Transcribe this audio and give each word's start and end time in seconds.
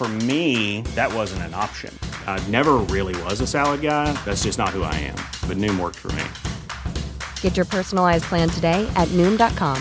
For 0.00 0.08
me, 0.08 0.80
that 0.94 1.12
wasn't 1.12 1.42
an 1.42 1.52
option. 1.52 1.92
I 2.26 2.42
never 2.48 2.78
really 2.88 3.14
was 3.24 3.42
a 3.42 3.46
salad 3.46 3.82
guy. 3.82 4.10
That's 4.24 4.44
just 4.44 4.56
not 4.56 4.70
who 4.70 4.82
I 4.82 4.94
am. 4.94 5.16
But 5.46 5.58
Noom 5.58 5.78
worked 5.78 5.98
for 5.98 6.10
me. 6.12 6.24
Get 7.42 7.54
your 7.54 7.66
personalized 7.66 8.24
plan 8.24 8.48
today 8.48 8.90
at 8.96 9.08
Noom.com. 9.08 9.76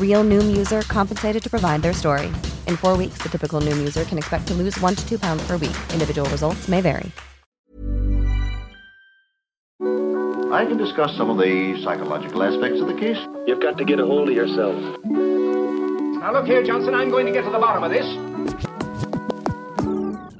Real 0.00 0.24
Noom 0.24 0.56
user 0.56 0.82
compensated 0.88 1.40
to 1.40 1.48
provide 1.48 1.82
their 1.82 1.92
story. 1.92 2.26
In 2.66 2.76
four 2.76 2.96
weeks, 2.96 3.18
the 3.18 3.28
typical 3.28 3.60
Noom 3.60 3.76
user 3.76 4.02
can 4.02 4.18
expect 4.18 4.48
to 4.48 4.54
lose 4.54 4.76
one 4.80 4.96
to 4.96 5.08
two 5.08 5.20
pounds 5.20 5.46
per 5.46 5.52
week. 5.52 5.76
Individual 5.92 6.28
results 6.30 6.66
may 6.66 6.80
vary. 6.80 7.12
I 10.50 10.64
can 10.66 10.78
discuss 10.78 11.16
some 11.16 11.30
of 11.30 11.38
the 11.38 11.80
psychological 11.84 12.42
aspects 12.42 12.80
of 12.80 12.88
the 12.88 12.98
case. 12.98 13.24
You've 13.46 13.60
got 13.60 13.78
to 13.78 13.84
get 13.84 14.00
a 14.00 14.04
hold 14.04 14.30
of 14.30 14.34
yourself. 14.34 14.74
Now 15.04 16.32
look 16.32 16.46
here, 16.46 16.64
Johnson, 16.64 16.92
I'm 16.92 17.10
going 17.10 17.26
to 17.26 17.32
get 17.32 17.44
to 17.44 17.50
the 17.50 17.60
bottom 17.60 17.84
of 17.84 17.92
this. 17.92 18.37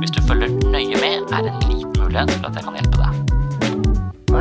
Hvis 0.00 0.10
du 0.16 0.20
følger 0.28 0.48
nøye 0.74 0.96
med, 1.04 1.14
er 1.36 1.40
det 1.44 1.50
en 1.56 1.62
liten 1.70 1.92
mulighet 2.00 2.30
for 2.40 2.46
at 2.48 2.54
jeg 2.56 2.62
kan 2.66 2.74
hjelpe 2.78 2.96
deg. 3.02 3.12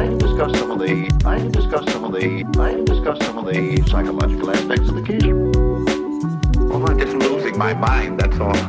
I 0.02 0.04
discuss 0.24 0.52
some 0.60 0.72
of 0.76 0.80
the 0.84 0.94
I 1.34 1.38
discuss 1.58 1.84
some 1.92 2.04
of 2.08 2.12
the 2.16 2.26
I 2.68 2.72
discuss 2.92 3.18
some 3.26 3.38
of 3.42 3.46
the 3.52 3.60
psychological 3.90 4.48
aspects 4.56 4.88
of 4.90 4.96
the 5.00 5.04
case. 5.10 5.26
I'm 6.72 6.98
just 7.02 7.16
losing 7.24 7.56
my 7.66 7.74
mind, 7.88 8.12
that's 8.20 8.40
all. 8.46 8.62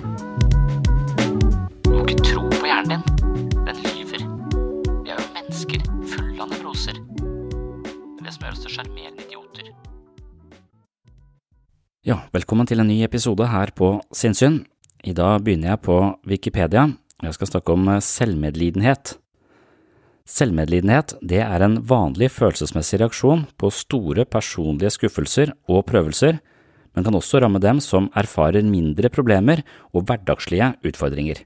Du 1.85 1.91
må 1.95 2.03
ikke 2.11 2.25
tro 2.33 2.43
på 2.59 2.67
hjernen 2.71 2.91
din. 2.91 3.03
Den 3.69 3.77
lyver. 3.87 4.23
Vi 5.05 5.15
er 5.15 5.17
jo 5.21 5.29
mennesker 5.37 5.87
fulle 6.11 6.43
av 6.43 6.51
nevroser. 6.57 6.99
Det 7.15 8.19
er 8.19 8.25
det 8.27 8.35
som 8.35 8.43
gjør 8.49 8.57
oss 8.57 8.65
til 8.67 8.75
sjarmerende 8.75 9.23
idioter. 9.29 9.71
Ja, 12.11 12.19
velkommen 12.35 12.67
til 12.67 12.83
en 12.83 12.91
ny 12.91 12.99
episode 13.07 13.47
her 13.55 13.71
på 13.79 14.01
Sinnsyn. 14.11 14.65
I 15.01 15.15
dag 15.17 15.41
begynner 15.41 15.73
jeg 15.73 15.81
på 15.87 15.97
Wikipedia. 16.29 16.85
Jeg 17.25 17.37
skal 17.37 17.49
snakke 17.49 17.73
om 17.73 17.89
eh, 17.89 18.03
selvmedlidenhet. 18.05 19.15
Selvmedlidenhet 20.29 21.15
det 21.25 21.41
er 21.41 21.65
en 21.65 21.79
vanlig 21.89 22.29
følelsesmessig 22.35 23.01
reaksjon 23.01 23.47
på 23.59 23.71
store 23.73 24.27
personlige 24.29 24.93
skuffelser 24.99 25.55
og 25.73 25.87
prøvelser, 25.89 26.39
men 26.93 27.07
kan 27.07 27.17
også 27.17 27.41
ramme 27.41 27.63
dem 27.63 27.81
som 27.81 28.11
erfarer 28.19 28.67
mindre 28.67 29.09
problemer 29.13 29.63
og 29.95 30.05
hverdagslige 30.11 30.75
utfordringer. 30.85 31.41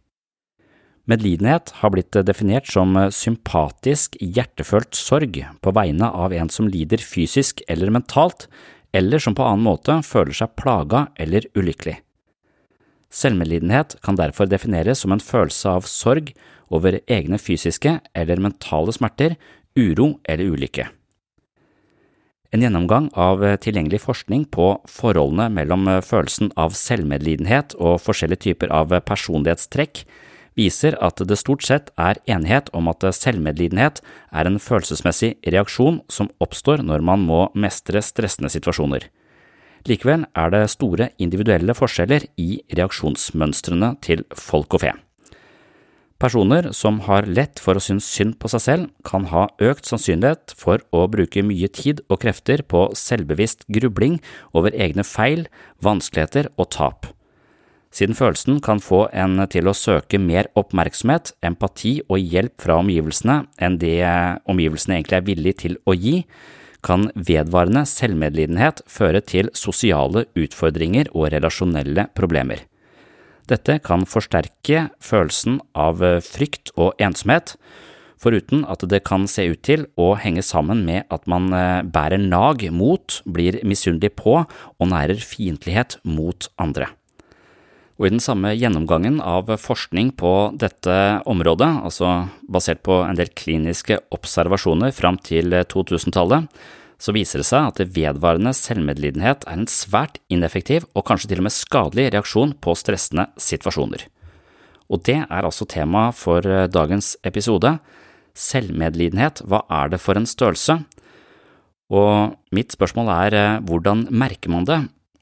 Medlidenhet 1.06 1.70
har 1.78 1.92
blitt 1.92 2.16
definert 2.26 2.66
som 2.72 2.96
sympatisk, 3.12 4.16
hjertefølt 4.18 4.96
sorg 4.96 5.36
på 5.60 5.74
vegne 5.76 6.08
av 6.08 6.32
en 6.32 6.50
som 6.50 6.66
lider 6.66 7.04
fysisk 7.04 7.60
eller 7.68 7.92
mentalt, 7.92 8.48
eller 8.94 9.20
som 9.20 9.36
på 9.36 9.44
annen 9.44 9.68
måte 9.68 10.00
føler 10.06 10.34
seg 10.40 10.56
plaga 10.58 11.06
eller 11.20 11.46
ulykkelig. 11.54 12.00
Selvmedlidenhet 13.14 13.94
kan 14.02 14.18
derfor 14.18 14.48
defineres 14.50 15.04
som 15.04 15.14
en 15.14 15.22
følelse 15.22 15.70
av 15.70 15.86
sorg 15.86 16.32
over 16.74 16.98
egne 17.06 17.38
fysiske 17.38 18.00
eller 18.16 18.42
mentale 18.42 18.94
smerter, 18.94 19.36
uro 19.78 20.16
eller 20.26 20.50
ulykke. 20.54 20.88
En 22.54 22.62
gjennomgang 22.62 23.08
av 23.18 23.40
tilgjengelig 23.62 24.04
forskning 24.04 24.44
på 24.54 24.66
forholdene 24.90 25.48
mellom 25.50 25.88
følelsen 26.06 26.52
av 26.58 26.76
selvmedlidenhet 26.78 27.74
og 27.82 27.98
forskjellige 28.02 28.44
typer 28.46 28.70
av 28.70 28.94
personlighetstrekk 29.06 30.04
viser 30.54 30.94
at 31.02 31.18
det 31.26 31.38
stort 31.40 31.66
sett 31.66 31.90
er 31.98 32.20
enighet 32.30 32.70
om 32.74 32.86
at 32.90 33.02
selvmedlidenhet 33.18 33.98
er 34.30 34.46
en 34.46 34.60
følelsesmessig 34.62 35.34
reaksjon 35.50 35.98
som 36.06 36.30
oppstår 36.42 36.84
når 36.86 37.02
man 37.02 37.26
må 37.26 37.48
mestre 37.58 38.02
stressende 38.06 38.52
situasjoner. 38.54 39.08
Likevel 39.84 40.24
er 40.32 40.52
det 40.52 40.62
store 40.72 41.10
individuelle 41.20 41.74
forskjeller 41.76 42.24
i 42.40 42.62
reaksjonsmønstrene 42.72 43.94
til 44.04 44.24
folk 44.32 44.78
og 44.78 44.86
fe. 44.86 44.92
Personer 46.24 46.70
som 46.72 47.02
har 47.04 47.26
lett 47.28 47.60
for 47.60 47.76
å 47.76 47.82
synes 47.82 48.06
synd 48.08 48.38
på 48.40 48.48
seg 48.48 48.62
selv, 48.64 48.86
kan 49.04 49.26
ha 49.28 49.48
økt 49.60 49.84
sannsynlighet 49.90 50.54
for 50.56 50.80
å 50.94 51.02
bruke 51.12 51.42
mye 51.44 51.68
tid 51.68 52.00
og 52.08 52.22
krefter 52.22 52.62
på 52.64 52.86
selvbevisst 52.96 53.66
grubling 53.68 54.20
over 54.56 54.72
egne 54.72 55.04
feil, 55.04 55.44
vanskeligheter 55.84 56.48
og 56.56 56.70
tap. 56.72 57.10
Siden 57.94 58.16
følelsen 58.18 58.62
kan 58.64 58.80
få 58.82 59.04
en 59.12 59.36
til 59.52 59.68
å 59.68 59.76
søke 59.76 60.18
mer 60.18 60.48
oppmerksomhet, 60.58 61.34
empati 61.44 61.98
og 62.08 62.18
hjelp 62.18 62.56
fra 62.62 62.80
omgivelsene 62.80 63.42
enn 63.62 63.76
det 63.82 64.00
omgivelsene 64.50 64.96
egentlig 64.96 65.20
er 65.20 65.28
villig 65.28 65.56
til 65.60 65.76
å 65.84 65.94
gi, 65.94 66.22
kan 66.84 67.08
vedvarende 67.16 67.84
selvmedlidenhet 67.88 68.82
føre 68.90 69.22
til 69.24 69.50
sosiale 69.56 70.26
utfordringer 70.38 71.10
og 71.14 71.32
relasjonelle 71.34 72.08
problemer. 72.16 72.62
Dette 73.50 73.78
kan 73.84 74.06
forsterke 74.08 74.86
følelsen 75.04 75.58
av 75.76 76.00
frykt 76.24 76.72
og 76.80 76.94
ensomhet, 77.02 77.56
foruten 78.20 78.64
at 78.70 78.84
det 78.88 79.02
kan 79.04 79.26
se 79.28 79.44
ut 79.52 79.60
til 79.66 79.84
å 80.00 80.14
henge 80.16 80.44
sammen 80.46 80.84
med 80.86 81.04
at 81.12 81.28
man 81.28 81.50
bærer 81.92 82.20
nag 82.22 82.64
mot, 82.72 83.20
blir 83.28 83.60
misunnelig 83.68 84.14
på 84.16 84.38
og 84.44 84.92
nærer 84.94 85.20
fiendtlighet 85.20 85.98
mot 86.08 86.48
andre. 86.56 86.88
Og 87.94 88.08
I 88.08 88.10
den 88.10 88.22
samme 88.22 88.50
gjennomgangen 88.58 89.20
av 89.22 89.52
forskning 89.62 90.10
på 90.18 90.30
dette 90.58 90.94
området, 91.30 91.68
altså 91.86 92.26
basert 92.50 92.82
på 92.82 92.96
en 93.06 93.18
del 93.18 93.30
kliniske 93.38 94.00
observasjoner 94.14 94.90
fram 94.94 95.20
til 95.22 95.54
2000-tallet, 95.70 96.48
så 96.98 97.14
viser 97.14 97.42
det 97.42 97.46
seg 97.46 97.68
at 97.68 97.94
vedvarende 97.94 98.54
selvmedlidenhet 98.56 99.46
er 99.46 99.60
en 99.60 99.70
svært 99.70 100.18
ineffektiv 100.32 100.88
og 100.94 101.06
kanskje 101.06 101.30
til 101.30 101.42
og 101.42 101.46
med 101.46 101.54
skadelig 101.54 102.08
reaksjon 102.14 102.56
på 102.64 102.74
stressende 102.78 103.28
situasjoner. 103.38 104.06
Og 104.90 105.02
det 105.06 105.20
er 105.22 105.46
altså 105.46 105.66
tema 105.70 106.08
for 106.16 106.42
dagens 106.42 107.14
episode. 107.22 107.76
Selvmedlidenhet, 108.34 109.44
hva 109.46 109.62
er 109.70 109.94
det 109.94 110.02
for 110.02 110.18
en 110.18 110.26
størrelse? 110.26 110.80
Og 111.94 112.34
mitt 112.54 112.74
spørsmål 112.74 113.10
er 113.14 113.60
hvordan 113.62 114.08
merker 114.10 114.50
man 114.50 114.66
det, 114.66 114.80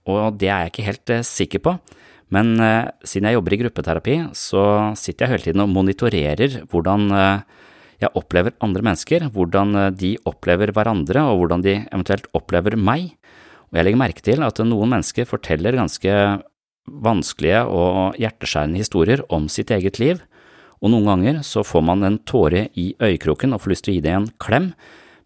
og 0.09 0.39
det 0.41 0.49
er 0.49 0.65
jeg 0.65 0.73
ikke 0.73 0.89
helt 0.89 1.13
sikker 1.29 1.63
på. 1.67 1.77
Men 2.33 2.55
eh, 2.63 2.89
siden 3.05 3.29
jeg 3.29 3.37
jobber 3.37 3.57
i 3.57 3.61
gruppeterapi, 3.61 4.17
så 4.37 4.65
sitter 4.99 5.27
jeg 5.27 5.35
hele 5.35 5.47
tiden 5.49 5.65
og 5.65 5.73
monitorerer 5.73 6.63
hvordan 6.73 7.11
eh, 7.13 7.43
jeg 8.03 8.15
opplever 8.19 8.57
andre 8.65 8.85
mennesker, 8.89 9.29
hvordan 9.35 9.77
eh, 9.79 9.91
de 9.95 10.15
opplever 10.29 10.73
hverandre, 10.75 11.27
og 11.29 11.43
hvordan 11.43 11.65
de 11.67 11.77
eventuelt 11.85 12.31
opplever 12.37 12.79
meg. 12.79 13.13
Og 13.69 13.79
jeg 13.79 13.89
legger 13.89 14.01
merke 14.01 14.25
til 14.25 14.45
at 14.45 14.65
noen 14.65 14.95
mennesker 14.95 15.29
forteller 15.29 15.77
ganske 15.77 16.17
vanskelige 17.03 17.63
og 17.71 18.17
hjerteskjærende 18.19 18.81
historier 18.81 19.23
om 19.33 19.47
sitt 19.53 19.71
eget 19.75 20.01
liv, 20.03 20.25
og 20.83 20.91
noen 20.91 21.07
ganger 21.07 21.45
så 21.47 21.63
får 21.63 21.85
man 21.87 22.03
en 22.03 22.19
tåre 22.27 22.67
i 22.75 22.91
øyekroken 22.99 23.55
og 23.55 23.63
får 23.63 23.73
lyst 23.75 23.87
til 23.87 23.93
å 23.93 23.97
gi 23.99 24.05
det 24.09 24.17
en 24.17 24.27
klem, 24.43 24.73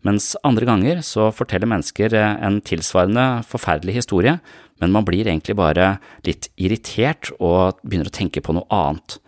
Mens 0.07 0.35
andre 0.47 0.69
ganger 0.69 1.01
så 1.03 1.31
forteller 1.35 1.71
mennesker 1.71 2.15
eh, 2.15 2.37
en 2.47 2.61
tilsvarende 2.65 3.43
forferdelig 3.49 3.99
historie, 3.99 4.37
men 4.83 4.93
man 4.95 5.07
blir 5.09 5.27
egentlig 5.27 5.57
bare 5.59 5.97
litt 6.27 6.51
irritert 6.61 7.33
og 7.41 7.81
begynner 7.83 8.11
å 8.11 8.15
tenke 8.15 8.43
på 8.45 8.55
noe 8.55 8.69
annet. 8.71 9.19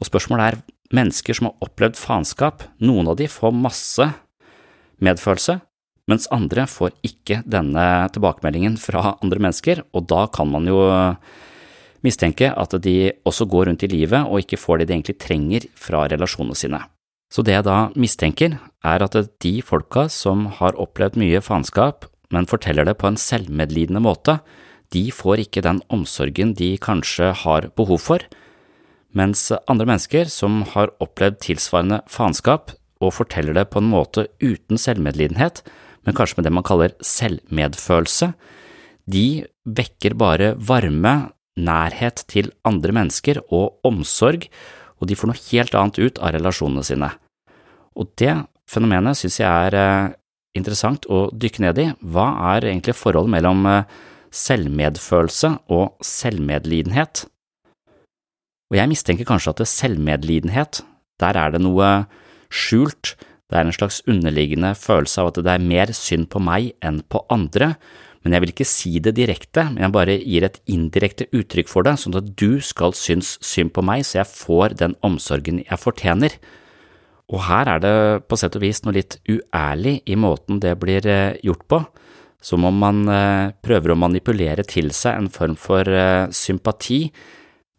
Og 0.00 0.08
spørsmålet 0.10 0.46
er 0.50 0.60
mennesker 0.96 1.38
som 1.38 1.48
har 1.48 1.66
opplevd 1.68 1.98
faenskap, 2.00 2.66
noen 2.82 3.12
av 3.12 3.20
de 3.20 3.30
får 3.30 3.54
masse 3.54 4.08
medfølelse, 5.00 5.60
mens 6.10 6.26
andre 6.34 6.66
får 6.66 6.96
ikke 7.06 7.44
denne 7.46 7.84
tilbakemeldingen 8.10 8.76
fra 8.82 9.14
andre 9.22 9.44
mennesker, 9.46 9.84
og 9.94 10.08
da 10.10 10.24
kan 10.34 10.50
man 10.50 10.66
jo 10.66 10.80
mistenke 12.04 12.50
at 12.50 12.74
de 12.82 13.12
også 13.28 13.46
går 13.50 13.68
rundt 13.68 13.84
i 13.86 13.90
livet 13.92 14.24
og 14.24 14.42
ikke 14.42 14.58
får 14.58 14.80
det 14.80 14.88
de 14.88 14.96
egentlig 14.96 15.18
trenger 15.20 15.66
fra 15.78 16.06
relasjonene 16.10 16.56
sine. 16.58 16.80
Så 17.30 17.44
det 17.46 17.54
jeg 17.54 17.66
da 17.68 17.78
mistenker, 17.94 18.56
er 18.86 19.04
at 19.04 19.16
de 19.44 19.54
folka 19.64 20.06
som 20.12 20.46
har 20.58 20.78
opplevd 20.80 21.18
mye 21.20 21.40
faenskap, 21.44 22.06
men 22.30 22.48
forteller 22.48 22.86
det 22.86 22.96
på 23.00 23.10
en 23.10 23.18
selvmedlidende 23.20 24.02
måte, 24.02 24.38
de 24.90 25.10
får 25.14 25.44
ikke 25.44 25.62
den 25.62 25.82
omsorgen 25.92 26.54
de 26.58 26.74
kanskje 26.82 27.30
har 27.44 27.68
behov 27.78 28.00
for, 28.02 28.24
mens 29.14 29.48
andre 29.70 29.86
mennesker 29.88 30.30
som 30.30 30.62
har 30.72 30.92
opplevd 31.02 31.40
tilsvarende 31.42 32.00
faenskap 32.10 32.74
og 33.00 33.14
forteller 33.16 33.56
det 33.56 33.68
på 33.72 33.80
en 33.82 33.90
måte 33.90 34.26
uten 34.42 34.78
selvmedlidenhet, 34.78 35.62
men 36.06 36.16
kanskje 36.16 36.38
med 36.38 36.48
det 36.48 36.54
man 36.54 36.66
kaller 36.66 36.94
selvmedfølelse, 37.04 38.32
de 39.10 39.44
vekker 39.66 40.14
bare 40.18 40.54
varme, 40.56 41.30
nærhet 41.60 42.22
til 42.30 42.52
andre 42.64 42.94
mennesker 42.94 43.40
og 43.50 43.82
omsorg, 43.84 44.46
og 45.00 45.08
de 45.08 45.16
får 45.18 45.30
noe 45.30 45.42
helt 45.50 45.74
annet 45.76 45.98
ut 45.98 46.20
av 46.22 46.32
relasjonene 46.36 46.84
sine. 46.86 47.10
Og 47.98 48.08
det 48.20 48.32
fenomenet 48.70 49.18
synes 49.18 49.40
jeg 49.40 49.48
er 49.48 49.76
eh, 49.78 50.12
interessant 50.58 51.06
å 51.10 51.28
dykke 51.34 51.64
ned 51.66 51.80
i. 51.82 51.88
Hva 52.00 52.28
er 52.54 52.70
egentlig 52.70 52.96
forholdet 52.98 53.34
mellom 53.36 53.66
eh, 53.70 53.98
selvmedfølelse 54.34 55.52
og 55.74 56.06
selvmedlidenhet? 56.06 57.24
Og 58.70 58.78
jeg 58.78 58.90
mistenker 58.90 59.26
kanskje 59.26 59.54
at 59.54 59.64
det 59.64 59.70
selvmedlidenhet, 59.70 60.84
der 61.20 61.38
er 61.38 61.54
det 61.54 61.62
noe 61.64 61.88
skjult, 62.50 63.16
det 63.50 63.58
er 63.58 63.66
en 63.66 63.74
slags 63.74 63.98
underliggende 64.06 64.76
følelse 64.78 65.22
av 65.22 65.32
at 65.32 65.40
det 65.42 65.56
er 65.56 65.64
mer 65.72 65.90
synd 65.96 66.28
på 66.30 66.42
meg 66.42 66.70
enn 66.86 67.00
på 67.10 67.24
andre, 67.34 67.74
men 68.22 68.36
jeg 68.36 68.44
vil 68.44 68.52
ikke 68.52 68.68
si 68.68 68.92
det 69.02 69.14
direkte, 69.16 69.64
men 69.72 69.82
jeg 69.86 69.94
bare 69.96 70.16
gir 70.20 70.44
et 70.46 70.60
indirekte 70.70 71.26
uttrykk 71.34 71.70
for 71.72 71.86
det, 71.86 71.96
sånn 71.98 72.18
at 72.20 72.28
du 72.38 72.60
skal 72.62 72.94
synes 72.94 73.38
synd 73.42 73.72
på 73.74 73.82
meg 73.86 74.04
så 74.06 74.20
jeg 74.20 74.30
får 74.30 74.76
den 74.82 74.94
omsorgen 75.06 75.62
jeg 75.64 75.80
fortjener. 75.80 76.36
Og 77.30 77.42
her 77.46 77.68
er 77.70 77.82
det 77.82 77.96
på 78.26 78.38
sett 78.38 78.56
og 78.58 78.64
vis 78.64 78.82
noe 78.82 78.96
litt 78.96 79.20
uærlig 79.30 80.00
i 80.10 80.16
måten 80.18 80.58
det 80.62 80.74
blir 80.82 81.06
eh, 81.06 81.38
gjort 81.46 81.66
på, 81.70 81.82
som 82.42 82.64
om 82.66 82.80
man 82.82 83.04
eh, 83.06 83.52
prøver 83.62 83.94
å 83.94 84.00
manipulere 84.00 84.64
til 84.66 84.90
seg 84.96 85.18
en 85.18 85.30
form 85.32 85.54
for 85.60 85.86
eh, 85.86 86.26
sympati, 86.34 87.04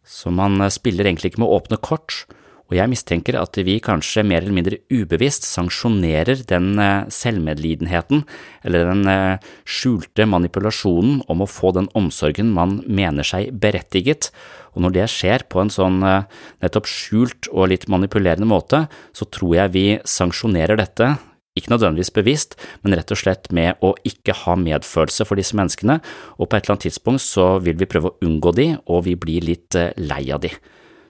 så 0.02 0.32
man 0.34 0.56
spiller 0.72 1.06
egentlig 1.06 1.32
ikke 1.32 1.44
med 1.44 1.52
åpne 1.52 1.78
kort, 1.84 2.24
og 2.72 2.78
jeg 2.78 2.88
mistenker 2.88 3.36
at 3.36 3.58
vi 3.66 3.74
kanskje 3.84 4.24
mer 4.24 4.40
eller 4.40 4.56
mindre 4.56 4.78
ubevisst 4.88 5.44
sanksjonerer 5.44 6.40
den 6.48 6.78
eh, 6.80 7.04
selvmedlidenheten, 7.12 8.22
eller 8.64 8.88
den 8.88 9.10
eh, 9.12 9.50
skjulte 9.68 10.24
manipulasjonen 10.24 11.20
om 11.28 11.44
å 11.44 11.50
få 11.50 11.74
den 11.76 11.90
omsorgen 11.98 12.54
man 12.56 12.78
mener 12.88 13.28
seg 13.28 13.52
berettiget, 13.60 14.30
og 14.72 14.86
når 14.86 14.96
det 14.96 15.10
skjer 15.12 15.44
på 15.52 15.60
en 15.60 15.74
sånn 15.74 16.00
eh, 16.00 16.24
nettopp 16.64 16.88
skjult 16.88 17.52
og 17.52 17.68
litt 17.74 17.84
manipulerende 17.92 18.48
måte, 18.48 18.86
så 19.12 19.28
tror 19.28 19.58
jeg 19.58 19.76
vi 19.76 19.86
sanksjonerer 20.08 20.80
dette 20.80 21.12
ikke 21.52 21.74
nødvendigvis 21.74 22.14
bevisst, 22.16 22.54
men 22.80 22.96
rett 22.96 23.12
og 23.12 23.20
slett 23.20 23.50
med 23.52 23.84
å 23.84 23.92
ikke 24.08 24.32
ha 24.46 24.56
medfølelse 24.56 25.28
for 25.28 25.36
disse 25.36 25.58
menneskene, 25.60 26.00
og 26.40 26.46
på 26.48 26.56
et 26.56 26.62
eller 26.64 26.78
annet 26.78 26.88
tidspunkt 26.88 27.28
så 27.28 27.58
vil 27.60 27.76
vi 27.76 27.90
prøve 27.92 28.14
å 28.14 28.22
unngå 28.24 28.56
de, 28.56 28.70
og 28.88 29.04
vi 29.04 29.20
blir 29.20 29.44
litt 29.44 29.76
lei 30.00 30.24
av 30.32 30.40
de. 30.46 30.56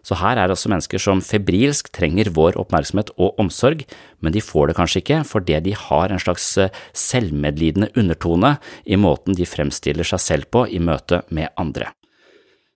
Så 0.03 0.19
her 0.19 0.35
er 0.35 0.51
det 0.51 0.57
også 0.57 0.71
mennesker 0.73 1.03
som 1.03 1.23
febrilsk 1.23 1.93
trenger 1.95 2.33
vår 2.35 2.57
oppmerksomhet 2.59 3.13
og 3.23 3.39
omsorg, 3.41 3.85
men 4.19 4.35
de 4.35 4.43
får 4.43 4.71
det 4.71 4.77
kanskje 4.79 5.03
ikke 5.03 5.21
fordi 5.29 5.61
de 5.63 5.77
har 5.79 6.11
en 6.11 6.23
slags 6.23 6.47
eh, 6.59 6.75
selvmedlidende 6.91 7.93
undertone 7.95 8.57
i 8.83 8.99
måten 8.99 9.39
de 9.39 9.47
fremstiller 9.47 10.07
seg 10.07 10.23
selv 10.25 10.51
på 10.51 10.67
i 10.67 10.83
møte 10.83 11.23
med 11.31 11.55
andre. 11.55 11.93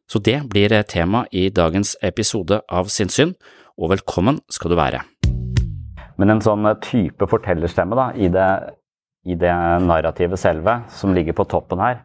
Så 0.06 0.22
det 0.22 0.38
blir 0.50 0.72
eh, 0.72 0.86
tema 0.86 1.24
i 1.34 1.48
dagens 1.50 1.96
episode 2.06 2.60
av 2.70 2.92
Sinnssyn, 2.94 3.34
og 3.76 3.90
velkommen 3.96 4.38
skal 4.52 4.72
du 4.72 4.78
være. 4.78 5.02
Men 6.16 6.32
en 6.32 6.44
sånn 6.44 6.70
eh, 6.70 6.78
type 6.84 7.26
fortellerstemme 7.26 7.98
da, 7.98 8.12
i 8.14 8.30
det, 8.30 8.50
i 9.26 9.34
det 9.34 9.56
narrativet 9.82 10.38
selve, 10.38 10.78
som 10.94 11.14
ligger 11.16 11.34
på 11.34 11.48
toppen 11.50 11.82
her, 11.82 12.04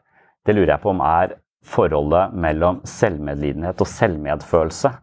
det 0.49 0.57
lurer 0.57 0.73
jeg 0.73 0.81
på 0.81 0.95
om 0.95 1.05
er 1.05 1.37
forholdet 1.61 2.33
mellom 2.33 2.81
selvmedlidenhet 2.89 3.81
og 3.85 3.89
selvmedfølelse. 3.89 4.95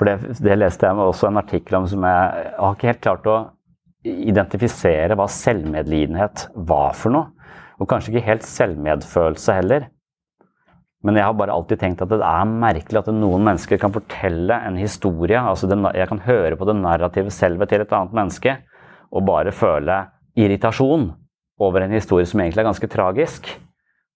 For 0.00 0.08
det, 0.08 0.38
det, 0.40 0.54
leste 0.56 0.88
jeg 0.88 0.96
også 0.96 1.28
en 1.28 1.36
artikkel 1.36 1.76
om 1.76 1.86
som 1.90 2.04
jeg, 2.08 2.44
jeg 2.46 2.54
har 2.56 2.76
ikke 2.76 2.88
helt 2.88 3.02
klart 3.04 3.26
å 3.28 3.38
identifisere 4.08 5.16
hva 5.20 5.26
selvmedlidenhet 5.28 6.46
var 6.56 6.94
for 6.96 7.12
noe. 7.12 7.34
Og 7.76 7.88
kanskje 7.88 8.14
ikke 8.14 8.24
helt 8.24 8.46
selvmedfølelse 8.48 9.58
heller. 9.58 9.90
Men 11.04 11.20
jeg 11.20 11.28
har 11.28 11.36
bare 11.36 11.52
alltid 11.52 11.82
tenkt 11.84 12.00
at 12.04 12.10
det 12.12 12.24
er 12.24 12.48
merkelig 12.48 13.02
at 13.02 13.12
noen 13.12 13.44
mennesker 13.44 13.80
kan 13.80 13.92
fortelle 13.92 14.56
en 14.64 14.80
historie. 14.80 15.36
altså 15.36 15.68
det, 15.68 15.76
Jeg 15.96 16.08
kan 16.08 16.24
høre 16.24 16.56
på 16.56 16.68
det 16.68 16.76
narrative 16.80 17.30
selve 17.32 17.68
til 17.68 17.84
et 17.84 17.92
annet 17.92 18.16
menneske 18.16 18.56
og 19.12 19.26
bare 19.28 19.52
føle 19.52 20.00
irritasjon 20.36 21.10
over 21.60 21.84
en 21.84 21.92
historie 21.92 22.24
som 22.24 22.40
egentlig 22.40 22.64
er 22.64 22.72
ganske 22.72 22.88
tragisk. 22.88 23.48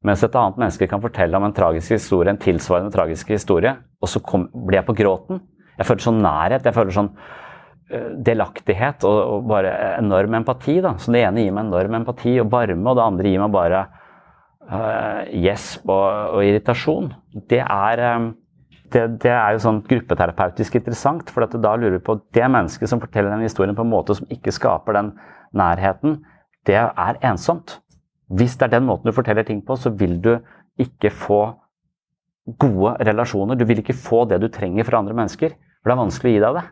Mens 0.05 0.25
et 0.25 0.37
annet 0.37 0.61
menneske 0.61 0.89
kan 0.89 1.01
fortelle 1.01 1.37
om 1.37 1.45
en 1.45 1.57
tragisk 1.57 1.93
historie, 1.93 2.33
en 2.33 2.41
tilsvarende 2.41 2.93
tragisk 2.93 3.33
historie, 3.33 3.73
og 4.01 4.09
så 4.09 4.21
kom, 4.21 4.49
blir 4.53 4.81
jeg 4.81 4.89
på 4.89 4.97
gråten. 4.97 5.41
Jeg 5.79 5.88
føler 5.88 6.06
sånn 6.06 6.23
nærhet. 6.25 6.67
Jeg 6.67 6.76
føler 6.76 6.94
sånn 6.94 7.11
uh, 7.15 8.09
delaktighet 8.26 9.05
og, 9.09 9.19
og, 9.19 9.44
bare 9.50 9.75
enorm 9.99 10.38
empati. 10.41 10.79
da. 10.85 10.94
Så 11.00 11.15
det 11.15 11.25
ene 11.26 11.44
gir 11.44 11.55
meg 11.56 11.69
enorm 11.69 12.00
empati 12.00 12.38
og 12.43 12.50
varme, 12.55 12.87
og 12.91 12.99
det 12.99 13.05
andre 13.09 13.35
gir 13.35 13.44
meg 13.44 13.55
bare 13.55 13.85
uh, 14.71 15.21
og, 15.85 15.93
og, 15.93 16.41
irritasjon. 16.44 17.12
Det 17.50 17.62
er, 17.65 18.05
um, 18.17 18.31
det, 18.94 19.06
det 19.25 19.32
er 19.35 19.56
jo 19.56 19.65
sånn 19.67 19.82
gruppeterapeutisk 19.88 20.79
interessant, 20.81 21.32
for 21.32 21.47
da 21.49 21.76
lurer 21.76 21.99
vi 21.99 22.05
på 22.06 22.21
det 22.37 22.50
mennesket 22.50 22.91
som 22.91 23.03
forteller 23.03 23.35
den 23.35 23.47
historien 23.47 23.76
på 23.76 23.87
en 23.87 23.93
måte 23.93 24.17
som 24.19 24.31
ikke 24.32 24.55
skaper 24.55 25.00
den 25.00 25.15
nærheten, 25.55 26.23
det 26.67 26.79
er 26.81 27.19
ensomt. 27.23 27.78
Hvis 28.33 28.57
det 28.57 28.69
er 28.69 28.78
den 28.78 28.87
måten 28.88 29.11
du 29.11 29.16
forteller 29.16 29.45
ting 29.45 29.61
på, 29.66 29.76
så 29.76 29.93
vil 29.93 30.16
du 30.23 30.38
ikke 30.81 31.11
få 31.12 31.43
gode 32.45 32.97
relasjoner. 33.07 33.57
Du 33.57 33.65
vil 33.69 33.81
ikke 33.81 33.97
få 33.97 34.25
det 34.29 34.41
du 34.43 34.49
trenger 34.53 34.87
fra 34.87 35.01
andre 35.01 35.17
mennesker. 35.17 35.55
For 35.81 35.91
det 35.91 35.97
er 35.97 36.03
vanskelig 36.03 36.33
å 36.33 36.35
gi 36.35 36.43
deg 36.45 36.59
det. 36.59 36.65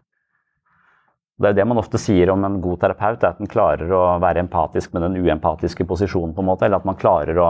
Det 1.42 1.50
er 1.50 1.56
det 1.58 1.66
man 1.66 1.80
ofte 1.80 1.98
sier 1.98 2.30
om 2.30 2.44
en 2.46 2.60
god 2.62 2.82
terapeut, 2.84 3.24
at 3.24 3.40
den 3.40 3.50
klarer 3.50 3.90
å 3.90 4.02
være 4.22 4.44
empatisk 4.44 4.92
med 4.94 5.02
den 5.06 5.16
uempatiske 5.24 5.86
posisjonen, 5.88 6.34
på 6.36 6.44
en 6.44 6.50
måte, 6.52 6.68
eller 6.68 6.78
at 6.78 6.86
man 6.86 6.98
klarer 7.00 7.40
å 7.40 7.48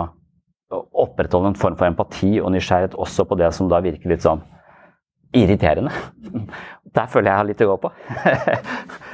opprettholde 1.03 1.53
en 1.53 1.59
form 1.59 1.77
for 1.77 1.91
empati 1.91 2.39
og 2.41 2.55
nysgjerrighet 2.55 2.97
også 2.97 3.27
på 3.29 3.37
det 3.41 3.51
som 3.53 3.69
da 3.69 3.83
virker 3.85 4.15
litt 4.15 4.25
sånn 4.25 4.41
irriterende. 5.37 5.93
Der 6.97 7.11
føler 7.11 7.29
jeg 7.29 7.33
jeg 7.33 7.41
har 7.41 7.49
litt 7.51 7.65
å 7.65 7.71
gå 7.73 7.77
på. 7.83 7.93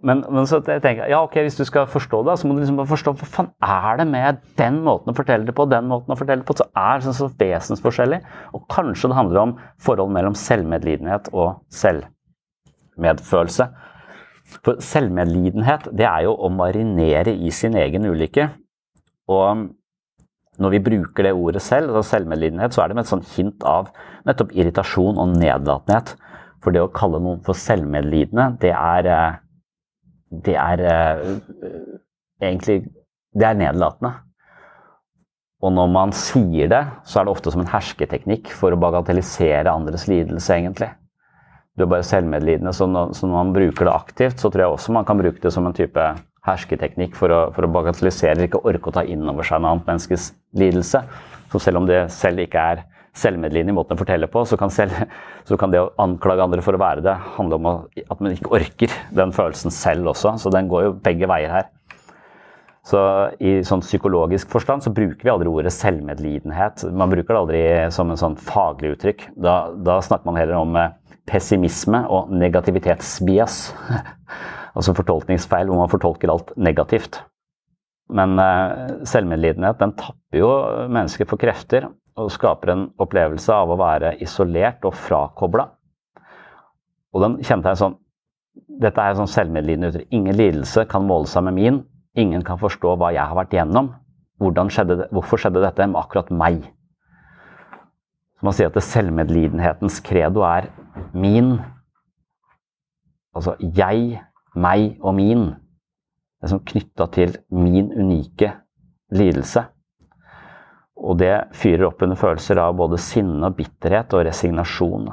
Men, 0.00 0.22
men, 0.32 0.46
så 0.48 0.62
jeg 0.64 0.96
ja, 0.96 1.18
ok, 1.20 1.34
hvis 1.44 1.58
du 1.58 1.64
skal 1.68 1.88
forstå 1.90 2.22
det, 2.24 2.38
så 2.40 2.48
må 2.48 2.54
du 2.54 2.62
liksom 2.62 2.78
bare 2.78 2.88
forstå 2.88 3.12
hva 3.20 3.26
faen 3.28 3.50
er 3.60 3.98
det 4.00 4.06
med 4.08 4.38
den 4.56 4.78
måten 4.86 5.12
å 5.12 5.16
fortelle 5.16 5.44
det 5.44 5.54
på 5.56 5.66
den 5.68 5.90
måten 5.90 6.14
å 6.14 6.16
fortelle 6.16 6.40
det 6.40 6.48
på, 6.48 6.56
så 6.56 6.66
er 6.72 6.94
det 6.96 7.04
sånn 7.08 7.18
så 7.18 7.28
vesensforskjellig. 7.42 8.20
Og 8.56 8.64
kanskje 8.72 9.10
det 9.12 9.18
handler 9.18 9.42
om 9.42 9.52
forhold 9.84 10.14
mellom 10.14 10.38
selvmedlidenhet 10.38 11.28
og 11.34 11.60
selvmedfølelse. 11.82 13.68
For 14.64 14.80
selvmedlidenhet, 14.82 15.90
det 15.92 16.08
er 16.08 16.24
jo 16.26 16.32
å 16.32 16.48
marinere 16.52 17.36
i 17.36 17.52
sin 17.54 17.76
egen 17.78 18.08
ulykke. 18.08 18.48
Og 19.30 19.68
når 20.60 20.74
vi 20.74 20.82
bruker 20.88 21.28
det 21.28 21.36
ordet 21.36 21.62
selv, 21.64 21.92
altså 21.92 22.16
selvmedlidenhet, 22.16 22.72
så 22.74 22.82
er 22.82 22.90
det 22.90 22.96
med 22.98 23.04
et 23.04 23.12
sånt 23.12 23.30
hint 23.36 23.68
av 23.68 23.92
nettopp 24.28 24.56
irritasjon 24.56 25.20
og 25.20 25.36
nedlatenhet. 25.36 26.16
For 26.64 26.72
det 26.72 26.82
å 26.84 26.90
kalle 26.92 27.20
noen 27.22 27.44
for 27.44 27.56
selvmedlidende, 27.56 28.50
det 28.60 28.72
er 28.76 29.08
eh, 29.08 29.38
det 30.30 30.56
er 30.56 30.82
eh, 30.86 31.28
egentlig 32.40 32.84
Det 33.30 33.46
er 33.46 33.54
nedlatende. 33.54 34.10
Og 35.62 35.70
når 35.76 35.90
man 35.92 36.12
sier 36.16 36.70
det, 36.72 36.80
så 37.06 37.20
er 37.20 37.28
det 37.28 37.34
ofte 37.34 37.52
som 37.52 37.60
en 37.62 37.70
hersketeknikk 37.70 38.48
for 38.56 38.74
å 38.74 38.80
bagatellisere 38.80 39.70
andres 39.70 40.08
lidelse, 40.10 40.56
egentlig. 40.56 40.88
Du 41.78 41.84
er 41.84 41.92
bare 41.92 42.06
selvmedlidende, 42.06 42.72
så 42.74 42.88
når, 42.90 43.12
så 43.14 43.28
når 43.28 43.36
man 43.36 43.52
bruker 43.54 43.86
det 43.86 43.92
aktivt, 43.92 44.40
så 44.40 44.50
tror 44.50 44.64
jeg 44.64 44.74
også 44.74 44.96
man 44.96 45.06
kan 45.06 45.20
bruke 45.20 45.38
det 45.44 45.52
som 45.54 45.68
en 45.68 45.76
type 45.76 46.08
hersketeknikk 46.48 47.14
for 47.14 47.30
å, 47.30 47.40
for 47.54 47.68
å 47.68 47.72
bagatellisere, 47.76 48.48
ikke 48.48 48.64
orke 48.66 48.90
å 48.90 48.96
ta 48.98 49.04
inn 49.06 49.28
over 49.30 49.46
seg 49.46 49.60
en 49.60 49.68
annet 49.70 49.92
menneskes 49.92 50.30
lidelse. 50.58 51.04
Så 51.52 51.62
selv 51.62 51.82
om 51.82 51.86
det 51.86 52.06
selv 52.14 52.42
ikke 52.42 52.66
er 52.72 52.82
selvmedlidende 53.16 53.74
i 53.74 53.76
måten 53.76 53.96
å 53.96 54.00
fortelle 54.00 54.28
på, 54.30 54.44
så 54.46 54.56
kan, 54.60 54.70
selv, 54.72 54.94
så 55.48 55.58
kan, 55.60 55.72
det 55.72 55.82
å 55.82 55.90
anklage 56.02 56.44
andre 56.44 56.62
for 56.64 56.76
å 56.76 56.80
være 56.82 57.04
det, 57.04 57.16
handle 57.36 57.58
om 57.58 57.68
at 57.72 58.22
man 58.22 58.32
ikke 58.34 58.54
orker 58.60 58.94
den 59.16 59.34
følelsen 59.34 59.74
selv 59.74 60.12
også. 60.12 60.36
Så 60.40 60.52
den 60.54 60.70
går 60.70 60.86
jo 60.86 60.96
begge 61.04 61.28
veier 61.30 61.54
her. 61.58 61.70
Så 62.86 63.00
i 63.44 63.58
sånn 63.66 63.82
psykologisk 63.84 64.50
forstand 64.50 64.82
så 64.82 64.92
bruker 64.94 65.26
vi 65.26 65.32
aldri 65.32 65.50
ordet 65.50 65.72
selvmedlidenhet. 65.76 66.86
Man 66.96 67.12
bruker 67.12 67.34
det 67.34 67.42
aldri 67.42 67.64
som 67.94 68.10
en 68.10 68.20
sånn 68.20 68.38
faglig 68.40 68.94
uttrykk. 68.94 69.26
Da, 69.36 69.56
da 69.76 69.98
snakker 70.04 70.30
man 70.30 70.40
heller 70.40 70.62
om 70.62 70.78
eh, 70.80 70.94
pessimisme 71.28 72.00
og 72.10 72.32
negativitetsbias. 72.32 73.58
altså 74.76 74.94
fortolkningsfeil 74.96 75.68
hvor 75.68 75.82
man 75.82 75.92
fortolker 75.92 76.32
alt 76.32 76.54
negativt. 76.56 77.20
Men 78.16 78.40
eh, 78.42 78.96
selvmedlidenhet 79.06 79.78
den 79.82 79.94
tapper 79.98 80.40
jo 80.40 80.50
mennesker 80.90 81.28
for 81.30 81.40
krefter 81.42 81.90
og 82.20 82.32
skaper 82.34 82.72
en 82.72 82.86
opplevelse 83.00 83.54
av 83.54 83.70
å 83.72 83.78
være 83.80 84.14
isolert 84.24 84.84
og 84.88 84.96
frakobla. 84.96 85.66
Og 87.14 87.24
den 87.24 87.40
kjente 87.44 87.72
jeg 87.72 87.82
sånn 87.84 87.98
Dette 88.80 89.02
er 89.02 89.14
sånn 89.14 89.28
selvmedlidende 89.30 89.88
uttrykk. 89.90 90.08
Ingen 90.14 90.36
lidelse 90.36 90.82
kan 90.90 91.04
måle 91.06 91.28
seg 91.30 91.44
med 91.46 91.54
min. 91.54 91.76
Ingen 92.18 92.42
kan 92.44 92.58
forstå 92.60 92.96
hva 92.98 93.12
jeg 93.14 93.22
har 93.22 93.36
vært 93.38 93.54
gjennom. 93.54 93.92
Skjedde 94.40 94.96
det, 94.98 95.06
hvorfor 95.14 95.40
skjedde 95.40 95.62
dette 95.62 95.86
med 95.86 96.00
akkurat 96.00 96.30
meg? 96.34 96.64
Så 98.36 98.46
man 98.48 98.56
sier 98.56 98.70
at 98.70 98.78
selvmedlidenhetens 98.82 100.00
credo 100.04 100.42
er 100.48 100.70
min. 101.12 101.58
Altså 103.36 103.54
jeg, 103.60 104.20
meg 104.56 104.98
og 105.00 105.14
min. 105.20 105.44
Det 106.40 106.48
er 106.48 106.54
som 106.54 106.64
knytta 106.66 107.06
til 107.14 107.36
min 107.52 107.92
unike 107.92 108.54
lidelse. 109.14 109.66
Og 111.00 111.16
det 111.20 111.32
fyrer 111.56 111.86
opp 111.88 112.02
under 112.04 112.18
følelser 112.20 112.60
av 112.60 112.76
både 112.76 112.98
sinne, 113.00 113.48
og 113.48 113.56
bitterhet 113.56 114.12
og 114.16 114.26
resignasjon. 114.28 115.08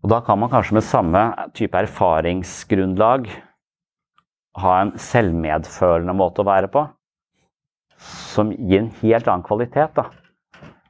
Og 0.00 0.10
da 0.10 0.20
kan 0.24 0.40
man 0.40 0.50
kanskje 0.50 0.78
med 0.78 0.86
samme 0.86 1.22
type 1.54 1.78
erfaringsgrunnlag 1.78 3.28
ha 4.60 4.78
en 4.80 4.94
selvmedfølende 4.98 6.14
måte 6.16 6.42
å 6.42 6.48
være 6.48 6.70
på, 6.72 6.86
som 8.32 8.50
gir 8.50 8.80
en 8.80 8.90
helt 9.02 9.28
annen 9.28 9.46
kvalitet. 9.46 9.92
da. 9.94 10.08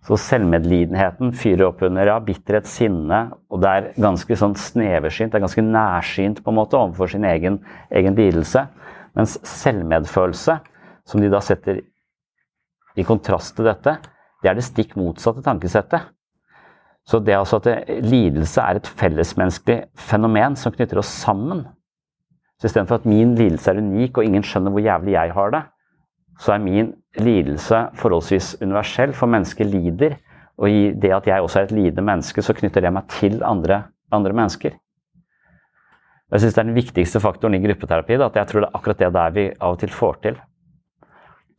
Så 0.07 0.17
selvmedlidenheten 0.17 1.35
fyrer 1.37 1.67
opp 1.67 1.83
under 1.85 2.09
ja, 2.09 2.17
bitterhet, 2.25 2.69
sinne, 2.71 3.27
og 3.53 3.61
det 3.61 3.71
er 3.71 3.89
ganske 4.01 4.39
sånn 4.39 4.57
sneversynt, 4.57 5.35
det 5.35 5.41
er 5.41 5.45
ganske 5.45 5.67
nærsynt 5.67 6.41
på 6.45 6.53
en 6.53 6.57
måte 6.57 6.79
overfor 6.79 7.11
sin 7.13 7.27
egen, 7.29 7.61
egen 7.93 8.17
lidelse. 8.17 8.65
Mens 9.19 9.37
selvmedfølelse, 9.45 10.57
som 11.05 11.21
de 11.21 11.29
da 11.33 11.43
setter 11.45 11.83
i 12.99 13.05
kontrast 13.07 13.55
til 13.57 13.69
dette, 13.69 13.99
det 14.41 14.51
er 14.51 14.57
det 14.57 14.65
stikk 14.65 14.97
motsatte 14.99 15.45
tankesettet. 15.45 16.09
Så 17.07 17.21
det 17.25 17.35
altså 17.37 17.59
at 17.61 17.67
det, 17.67 18.01
lidelse 18.05 18.63
er 18.63 18.79
et 18.79 18.89
fellesmenneskelig 19.01 19.83
fenomen 19.99 20.57
som 20.59 20.73
knytter 20.75 21.01
oss 21.01 21.11
sammen. 21.23 21.65
Så 22.61 22.69
istedenfor 22.69 23.01
at 23.01 23.09
min 23.09 23.35
lidelse 23.39 23.73
er 23.73 23.81
unik 23.81 24.21
og 24.21 24.27
ingen 24.27 24.45
skjønner 24.45 24.75
hvor 24.75 24.85
jævlig 24.85 25.17
jeg 25.17 25.33
har 25.37 25.55
det, 25.55 25.63
så 26.41 26.55
er 26.55 26.65
min 26.65 26.93
lidelse 27.21 27.87
forholdsvis 28.01 28.55
universell, 28.63 29.13
for 29.17 29.29
mennesket 29.29 29.69
lider. 29.69 30.19
Og 30.61 30.69
i 30.69 30.91
det 30.93 31.13
at 31.17 31.27
jeg 31.29 31.43
også 31.43 31.61
er 31.61 31.69
et 31.69 31.75
lidende 31.77 32.05
menneske, 32.05 32.45
så 32.45 32.57
knytter 32.57 32.85
det 32.85 32.93
meg 32.93 33.09
til 33.13 33.41
andre, 33.45 33.83
andre 34.13 34.33
mennesker. 34.37 34.77
Jeg 36.31 36.43
syns 36.43 36.55
det 36.55 36.63
er 36.63 36.69
den 36.69 36.77
viktigste 36.79 37.21
faktoren 37.21 37.57
i 37.59 37.63
gruppeterapi. 37.65 38.21
At 38.21 38.37
jeg 38.39 38.49
tror 38.49 38.63
det 38.63 38.69
er 38.69 38.79
akkurat 38.79 39.01
det 39.01 39.13
der 39.17 39.35
vi 39.35 39.47
av 39.57 39.75
og 39.75 39.81
til 39.81 39.93
får 39.93 40.21
til. 40.23 40.37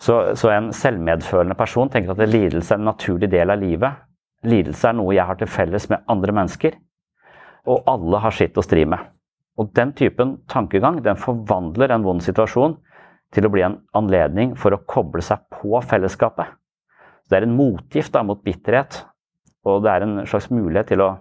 Så, 0.02 0.36
så, 0.36 0.50
en 0.50 0.72
selvmedfølende 0.74 1.56
person 1.58 1.90
tenker 1.94 2.16
at 2.16 2.30
lidelse 2.30 2.74
er 2.74 2.80
en 2.80 2.88
naturlig 2.90 3.30
del 3.30 3.54
av 3.54 3.62
livet. 3.62 4.00
Lidelse 4.50 4.90
er 4.90 4.98
noe 4.98 5.14
jeg 5.14 5.28
har 5.30 5.38
til 5.38 5.52
felles 5.52 5.86
med 5.92 6.02
andre 6.10 6.34
mennesker, 6.34 6.78
og 7.70 7.84
alle 7.90 8.22
har 8.24 8.34
sitt 8.34 8.58
å 8.58 8.64
stri 8.66 8.88
med. 8.90 9.12
Og 9.62 9.70
Den 9.78 9.94
typen 9.94 10.40
tankegang 10.50 11.04
den 11.06 11.20
forvandler 11.22 11.94
en 11.94 12.08
vond 12.08 12.24
situasjon 12.26 12.80
til 13.32 13.46
å 13.46 13.54
bli 13.54 13.62
en 13.68 13.78
anledning 13.94 14.56
for 14.58 14.74
å 14.74 14.82
koble 14.90 15.22
seg 15.22 15.46
på 15.54 15.78
fellesskapet. 15.86 16.50
Det 17.30 17.38
er 17.38 17.46
en 17.46 17.56
motgift 17.56 18.16
da, 18.16 18.26
mot 18.26 18.42
bitterhet, 18.42 19.04
og 19.70 19.86
det 19.86 19.94
er 19.94 20.08
en 20.08 20.20
slags 20.26 20.50
mulighet 20.50 20.90
til 20.96 21.06
å 21.06 21.14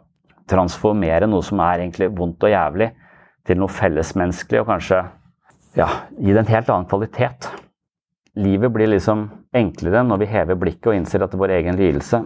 transformere 0.51 1.29
noe 1.29 1.45
som 1.47 1.61
er 1.63 1.85
egentlig 1.85 2.09
vondt 2.17 2.49
og 2.49 2.57
jævlig, 2.57 2.95
til 3.45 3.61
noe 3.61 3.73
fellesmenneskelig, 3.73 4.65
og 4.65 4.73
kanskje 4.73 5.05
ja, 5.77 5.91
gi 6.17 6.33
det 6.33 6.41
en 6.41 6.55
helt 6.57 6.73
annen 6.73 6.89
kvalitet 6.89 7.53
livet 8.37 8.73
blir 8.73 8.91
liksom 8.91 9.29
enklere 9.57 10.03
når 10.07 10.23
vi 10.23 10.31
hever 10.31 10.59
blikket 10.59 10.93
og 10.93 10.99
innser 10.99 11.25
at 11.25 11.35
vår 11.35 11.57
egen 11.61 11.79
lidelse 11.81 12.23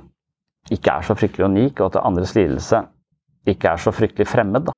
ikke 0.72 0.90
er 0.90 1.04
så 1.04 1.16
fryktelig 1.16 1.44
unik, 1.44 1.80
og 1.80 1.92
at 1.92 2.04
andres 2.04 2.34
lidelse 2.34 2.80
ikke 3.46 3.68
er 3.74 3.76
så 3.76 3.92
fryktelig 3.92 4.26
fremmed. 4.28 4.66
Da. 4.66 4.72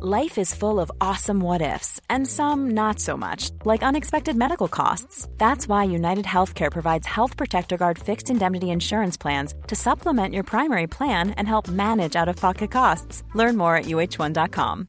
Life 0.00 0.36
is 0.38 0.54
full 0.54 0.80
of 0.80 0.90
awesome 1.00 1.40
what 1.40 1.62
ifs, 1.62 2.00
and 2.10 2.26
some 2.26 2.74
not 2.74 2.98
so 2.98 3.16
much, 3.16 3.50
like 3.64 3.82
unexpected 3.82 4.36
medical 4.36 4.68
costs. 4.68 5.28
That's 5.38 5.68
why 5.68 5.84
United 5.84 6.24
Healthcare 6.24 6.70
provides 6.70 7.06
Health 7.06 7.36
Protector 7.36 7.76
Guard 7.76 7.98
fixed 7.98 8.28
indemnity 8.28 8.70
insurance 8.70 9.16
plans 9.16 9.54
to 9.68 9.76
supplement 9.76 10.34
your 10.34 10.42
primary 10.42 10.88
plan 10.88 11.30
and 11.38 11.46
help 11.46 11.68
manage 11.68 12.16
out 12.16 12.28
of 12.28 12.36
pocket 12.36 12.70
costs. 12.70 13.22
Learn 13.34 13.56
more 13.56 13.76
at 13.76 13.84
uh1.com. 13.84 14.88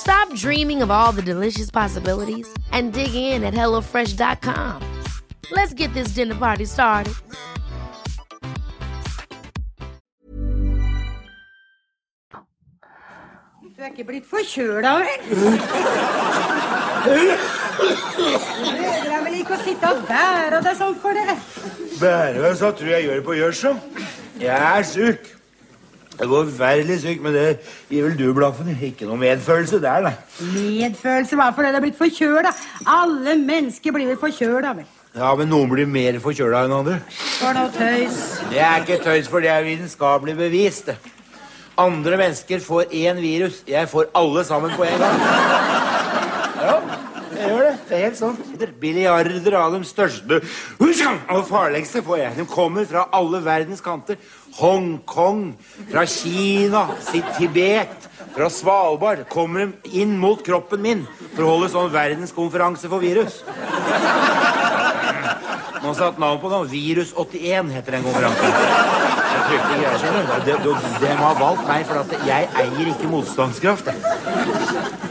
Stop 0.00 0.34
dreaming 0.34 0.82
of 0.82 0.90
all 0.90 1.12
the 1.12 1.22
delicious 1.22 1.70
possibilities 1.70 2.48
and 2.72 2.92
dig 2.92 3.14
in 3.14 3.44
at 3.44 3.54
HelloFresh.com. 3.54 4.82
Let's 5.52 5.74
get 5.74 5.92
this 5.94 6.14
dinner 6.14 6.34
party 6.34 6.64
started. 6.64 7.14
Du 13.76 13.84
er 13.84 13.88
ikke 13.94 14.04
blitt 14.04 14.26
forkjøla, 14.28 14.90
vel? 15.00 15.20
Det 19.06 19.20
vel 19.24 19.38
ikke 19.38 19.56
å 19.56 19.60
sitte 19.64 19.92
og 19.94 20.02
bære 20.10 20.60
deg 20.66 20.76
sånn 20.76 20.96
for 21.00 21.16
det? 21.16 21.36
Bære 21.96 22.42
meg 22.44 22.58
sånn 22.60 22.76
tror 22.76 22.92
jeg 22.92 23.06
gjør 23.06 23.20
det 23.22 23.26
på 23.30 23.38
gjødsel. 23.38 23.80
Jeg 24.42 24.58
er 24.58 24.84
sjuk. 24.90 25.30
Jeg 26.20 26.28
går 26.28 26.48
forferdelig 26.50 27.00
sykt, 27.00 27.22
men 27.24 27.32
det 27.32 27.44
gir 27.88 28.04
vel 28.04 28.16
du 28.18 28.26
blaffen 28.36 28.68
for. 28.68 28.86
Ikke 28.90 29.06
noe 29.08 29.16
medfølelse 29.20 29.80
der, 29.80 30.04
da. 30.04 30.12
Medfølelse? 30.52 31.38
Hva 31.40 31.46
for 31.56 31.64
det 31.64 31.78
er 31.78 31.84
blitt 31.86 31.96
forkjøla? 31.96 32.52
Alle 32.84 33.36
mennesker 33.40 33.94
blir 33.96 34.10
vel 34.10 34.20
forkjøla, 34.20 34.74
vel? 34.82 34.88
Ja, 35.16 35.32
men 35.34 35.48
noen 35.50 35.72
blir 35.72 35.88
mer 35.90 36.20
forkjøla 36.22 36.66
enn 36.68 36.74
andre. 36.76 36.98
For 37.40 37.56
noe 37.56 37.72
tøys. 37.74 38.20
Det 38.52 38.60
er 38.60 38.84
ikke 38.84 39.00
tøys, 39.02 39.30
for 39.32 39.42
det 39.42 39.50
er 39.50 39.64
vitenskapelig 39.64 40.36
bevist. 40.38 40.92
Andre 41.80 42.20
mennesker 42.20 42.60
får 42.60 42.92
én 42.92 43.18
virus. 43.24 43.62
Jeg 43.66 43.88
får 43.88 44.12
alle 44.14 44.44
sammen 44.44 44.76
på 44.76 44.84
en 44.84 45.00
gang. 45.00 45.89
Det. 47.90 47.98
Er 47.98 48.04
helt 48.06 48.18
sånn. 48.20 48.36
Billiarder 48.78 49.56
av 49.58 49.72
de 49.74 49.80
største 49.88 50.38
og 50.38 51.40
farligste 51.48 52.02
får 52.06 52.20
jeg. 52.20 52.36
De 52.38 52.46
kommer 52.46 52.86
fra 52.86 53.08
alle 53.16 53.40
verdens 53.42 53.82
kanter. 53.82 54.18
Hongkong, 54.60 55.56
fra 55.90 56.04
Kina, 56.10 56.84
Tibet, 57.36 58.06
fra 58.34 58.48
Svalbard 58.50 59.24
kommer 59.30 59.66
de 59.66 60.02
inn 60.02 60.16
mot 60.22 60.42
kroppen 60.46 60.82
min 60.82 61.02
for 61.34 61.44
å 61.44 61.54
holde 61.54 61.70
sånn 61.74 61.90
verdenskonferanse 61.94 62.90
for 62.90 63.02
virus. 63.02 63.40
Man 65.80 65.96
satt 65.96 66.20
navn 66.20 66.38
på 66.42 66.50
noe. 66.52 66.68
Virus 66.70 67.14
81 67.16 67.74
heter 67.74 67.98
den 67.98 68.06
konferansen. 68.06 69.19
De, 69.30 70.52
de, 70.64 70.74
de 71.00 71.08
har 71.16 71.34
valgt 71.38 71.66
meg, 71.68 71.84
for 71.86 72.00
at 72.00 72.12
jeg 72.26 72.48
eier 72.62 72.88
ikke 72.92 73.08
motstandskraft. 73.10 73.90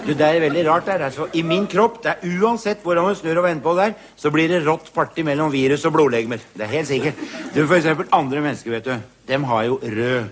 Du, 0.08 0.12
Det 0.14 0.26
er 0.26 0.40
veldig 0.42 0.64
rart. 0.70 0.86
der. 0.88 1.04
Altså, 1.06 1.28
I 1.34 1.42
min 1.46 1.68
kropp, 1.68 2.00
det 2.04 2.12
er 2.16 2.40
uansett 2.42 2.82
hvordan 2.84 3.08
du 3.10 3.16
snur 3.20 3.38
og 3.38 3.44
vender 3.46 3.64
på 3.64 3.76
der, 3.78 3.94
så 4.18 4.32
blir 4.34 4.48
det 4.50 4.64
rått 4.68 4.90
parti 4.96 5.24
mellom 5.24 5.52
virus 5.54 5.86
og 5.86 5.94
blodlegemer. 5.94 6.38
Det 6.56 6.66
er 6.66 6.72
helt 6.74 6.88
sikkert. 6.88 7.14
Du, 7.56 7.66
For 7.68 7.76
eksempel 7.78 8.08
andre 8.12 8.42
mennesker, 8.42 8.72
vet 8.72 8.86
du. 8.86 8.96
Dem 9.30 9.44
har 9.44 9.64
jo 9.64 9.80
rød 9.84 10.24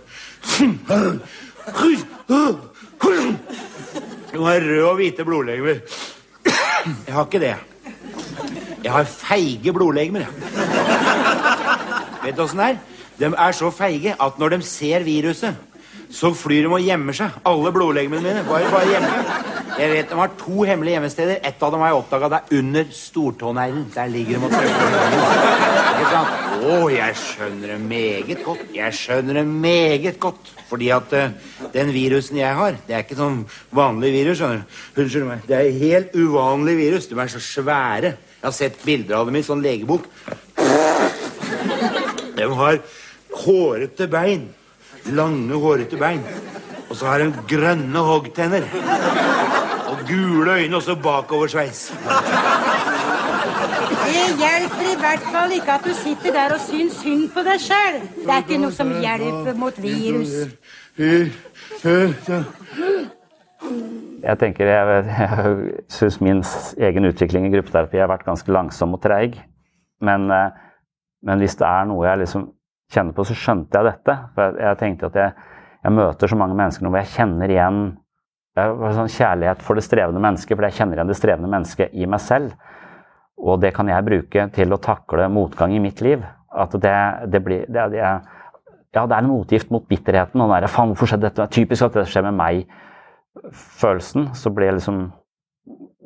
Du 4.34 4.44
har 4.44 4.60
røde 4.62 4.90
og 4.90 4.96
hvite 5.00 5.24
blodlegemer. 5.26 5.80
Jeg 7.08 7.14
har 7.14 7.26
ikke 7.26 7.40
det. 7.40 7.56
Jeg 8.84 8.92
har 8.92 9.04
feige 9.04 9.74
blodlegemer. 9.74 10.20
jeg. 10.20 10.30
Vet 12.24 12.38
du 12.38 12.42
åssen 12.44 12.60
det 12.60 12.66
er? 12.74 12.78
De 13.18 13.32
er 13.34 13.52
så 13.58 13.72
feige 13.74 14.14
at 14.22 14.40
når 14.40 14.50
de 14.56 14.62
ser 14.66 15.06
viruset, 15.06 15.56
så 16.14 16.32
flyr 16.38 16.68
de 16.68 16.72
og 16.72 16.84
gjemmer 16.86 17.16
seg. 17.18 17.40
Alle 17.50 17.72
blodlegemene 17.76 18.22
mine. 18.24 18.44
Bare, 18.48 18.70
bare 18.72 18.88
hjemme. 18.88 19.10
Jeg 19.78 19.90
vet 19.92 20.10
De 20.10 20.18
har 20.18 20.30
to 20.40 20.64
hemmelige 20.66 20.96
gjemmesteder. 20.96 21.40
Ett 21.46 21.64
av 21.64 21.74
dem 21.74 21.82
har 21.84 21.92
jeg 21.92 21.98
oppdaga. 22.00 22.30
Det 22.32 22.38
er 22.38 22.62
under 22.62 22.86
stortåneglen. 22.96 23.88
Der 23.96 24.12
ligger 24.14 24.38
de 24.38 24.46
og 24.46 24.52
trykker. 24.54 24.86
Å, 26.58 26.78
jeg 26.94 27.18
skjønner 27.22 27.74
det 27.74 27.80
meget 27.84 28.44
godt. 28.46 28.64
Jeg 28.76 28.96
skjønner 28.98 29.42
det 29.42 29.46
meget 29.48 30.20
godt. 30.24 30.54
Fordi 30.70 30.90
at 30.96 31.14
uh, 31.16 31.36
den 31.74 31.92
virusen 31.96 32.40
jeg 32.40 32.56
har, 32.56 32.78
det 32.88 32.96
er 32.96 33.04
ikke 33.06 33.20
sånn 33.20 33.42
vanlig 33.76 34.14
virus. 34.16 34.40
skjønner 34.40 34.64
du. 34.64 34.80
Unnskyld 35.04 35.28
meg. 35.28 35.44
Det 35.50 35.58
er 35.58 35.82
helt 35.82 36.16
uvanlig 36.16 36.78
virus. 36.80 37.10
De 37.12 37.20
er 37.20 37.34
så 37.34 37.42
svære. 37.44 38.14
Jeg 38.38 38.46
har 38.48 38.56
sett 38.56 38.80
bilder 38.86 39.20
av 39.20 39.28
dem 39.28 39.40
i 39.40 39.44
sånn 39.46 39.64
legebok. 39.66 40.08
De 42.38 42.48
har 42.62 42.80
hårete 43.46 44.08
bein. 44.12 44.48
Lange, 45.16 45.56
hårete 45.62 45.98
bein. 46.00 46.24
Og 46.90 46.96
så 46.96 47.06
har 47.06 47.24
hun 47.24 47.34
grønne 47.48 48.00
hoggtenner. 48.00 48.64
Og 49.88 49.98
gule 50.08 50.52
øyne, 50.54 50.76
og 50.76 50.84
så 50.84 50.96
bakoversveis. 50.96 51.94
Det 54.08 54.28
hjelper 54.40 54.88
i 54.92 54.98
hvert 55.00 55.26
fall 55.32 55.52
ikke 55.52 55.72
at 55.72 55.86
du 55.86 55.94
sitter 55.96 56.34
der 56.36 56.54
og 56.56 56.62
syns 56.64 57.02
synd 57.04 57.30
på 57.36 57.44
deg 57.48 57.60
sjøl. 57.62 58.00
Det 58.24 58.32
er 58.32 58.44
ikke 58.44 58.60
noe 58.62 58.76
som 58.76 58.92
hjelper 59.02 59.58
mot 59.60 59.82
virus. 59.82 60.34
Jeg 64.28 64.40
tenker, 64.40 64.66
jeg, 64.66 65.04
jeg 65.08 65.56
syns 65.94 66.20
min 66.22 66.44
egen 66.90 67.10
utvikling 67.10 67.48
i 67.48 67.54
gruppeterapi 67.56 68.00
har 68.02 68.12
vært 68.12 68.26
ganske 68.28 68.52
langsom 68.52 68.96
og 68.98 69.04
treig. 69.04 69.38
Men, 70.02 70.32
eh, 70.32 70.50
men 71.26 71.42
hvis 71.42 71.58
det 71.60 71.68
er 71.68 71.88
noe 71.90 72.06
jeg 72.08 72.24
liksom 72.24 72.48
kjenner 72.94 73.16
på, 73.16 73.26
så 73.28 73.36
skjønte 73.38 73.80
jeg 73.80 73.90
dette. 73.90 74.18
For 74.36 74.48
jeg, 74.48 74.60
jeg 74.64 74.80
tenkte 74.82 75.12
at 75.12 75.22
jeg, 75.22 75.48
jeg 75.84 75.96
møter 75.98 76.32
så 76.32 76.40
mange 76.40 76.58
mennesker 76.58 76.86
nå 76.86 76.92
hvor 76.92 77.04
jeg 77.04 77.16
kjenner 77.16 77.54
igjen 77.54 77.82
jeg 78.58 78.74
har 78.74 78.96
sånn 78.98 79.12
kjærlighet 79.14 79.60
for 79.62 79.78
det 79.78 79.84
strevende 79.86 80.22
mennesket, 80.24 80.58
for 80.58 80.66
jeg 80.66 80.78
kjenner 80.80 80.98
igjen 80.98 81.12
det 81.12 81.18
strevende 81.20 81.52
mennesket 81.52 81.94
i 81.94 82.08
meg 82.10 82.24
selv. 82.24 82.56
Og 83.38 83.60
det 83.62 83.70
kan 83.76 83.90
jeg 83.92 84.06
bruke 84.08 84.48
til 84.56 84.74
å 84.74 84.80
takle 84.82 85.28
motgang 85.30 85.76
i 85.78 85.82
mitt 85.84 86.02
liv. 86.02 86.24
At 86.58 86.74
det, 86.82 86.96
det 87.30 87.44
blir 87.46 87.68
det, 87.70 87.86
det, 87.94 88.02
Ja, 88.96 89.04
det 89.06 89.14
er 89.14 89.22
en 89.22 89.30
motgift 89.30 89.70
mot 89.70 89.86
bitterheten. 89.86 90.42
Og 90.42 90.50
den 90.50 90.56
der, 90.56 90.72
faen, 90.74 90.90
hvorfor 90.90 91.12
skjedde 91.12 91.28
dette? 91.28 91.44
Det 91.44 91.46
er 91.46 91.54
typisk 91.60 91.86
at 91.86 92.00
det 92.00 92.08
skjer 92.10 92.26
med 92.32 92.38
meg 92.40 92.66
følelsen, 93.54 94.32
så 94.34 94.50
blir 94.50 94.72
jeg 94.72 94.80
liksom 94.80 95.02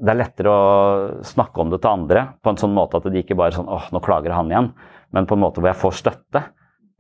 Det 0.01 0.09
er 0.11 0.17
lettere 0.17 0.51
å 0.51 1.21
snakke 1.23 1.61
om 1.61 1.69
det 1.71 1.77
til 1.83 1.93
andre 1.93 2.23
på 2.41 2.51
en 2.51 2.57
sånn 2.57 2.73
måte 2.73 2.97
at 2.97 3.05
de 3.05 3.21
ikke 3.21 3.37
bare 3.37 3.53
sånn 3.53 3.69
åh, 3.69 3.85
nå 3.93 3.99
klager 4.01 4.33
han 4.33 4.49
igjen, 4.49 4.71
men 5.13 5.27
på 5.29 5.37
en 5.37 5.43
måte 5.43 5.61
hvor 5.61 5.69
jeg 5.69 5.77
får 5.77 5.93
støtte. 5.99 6.41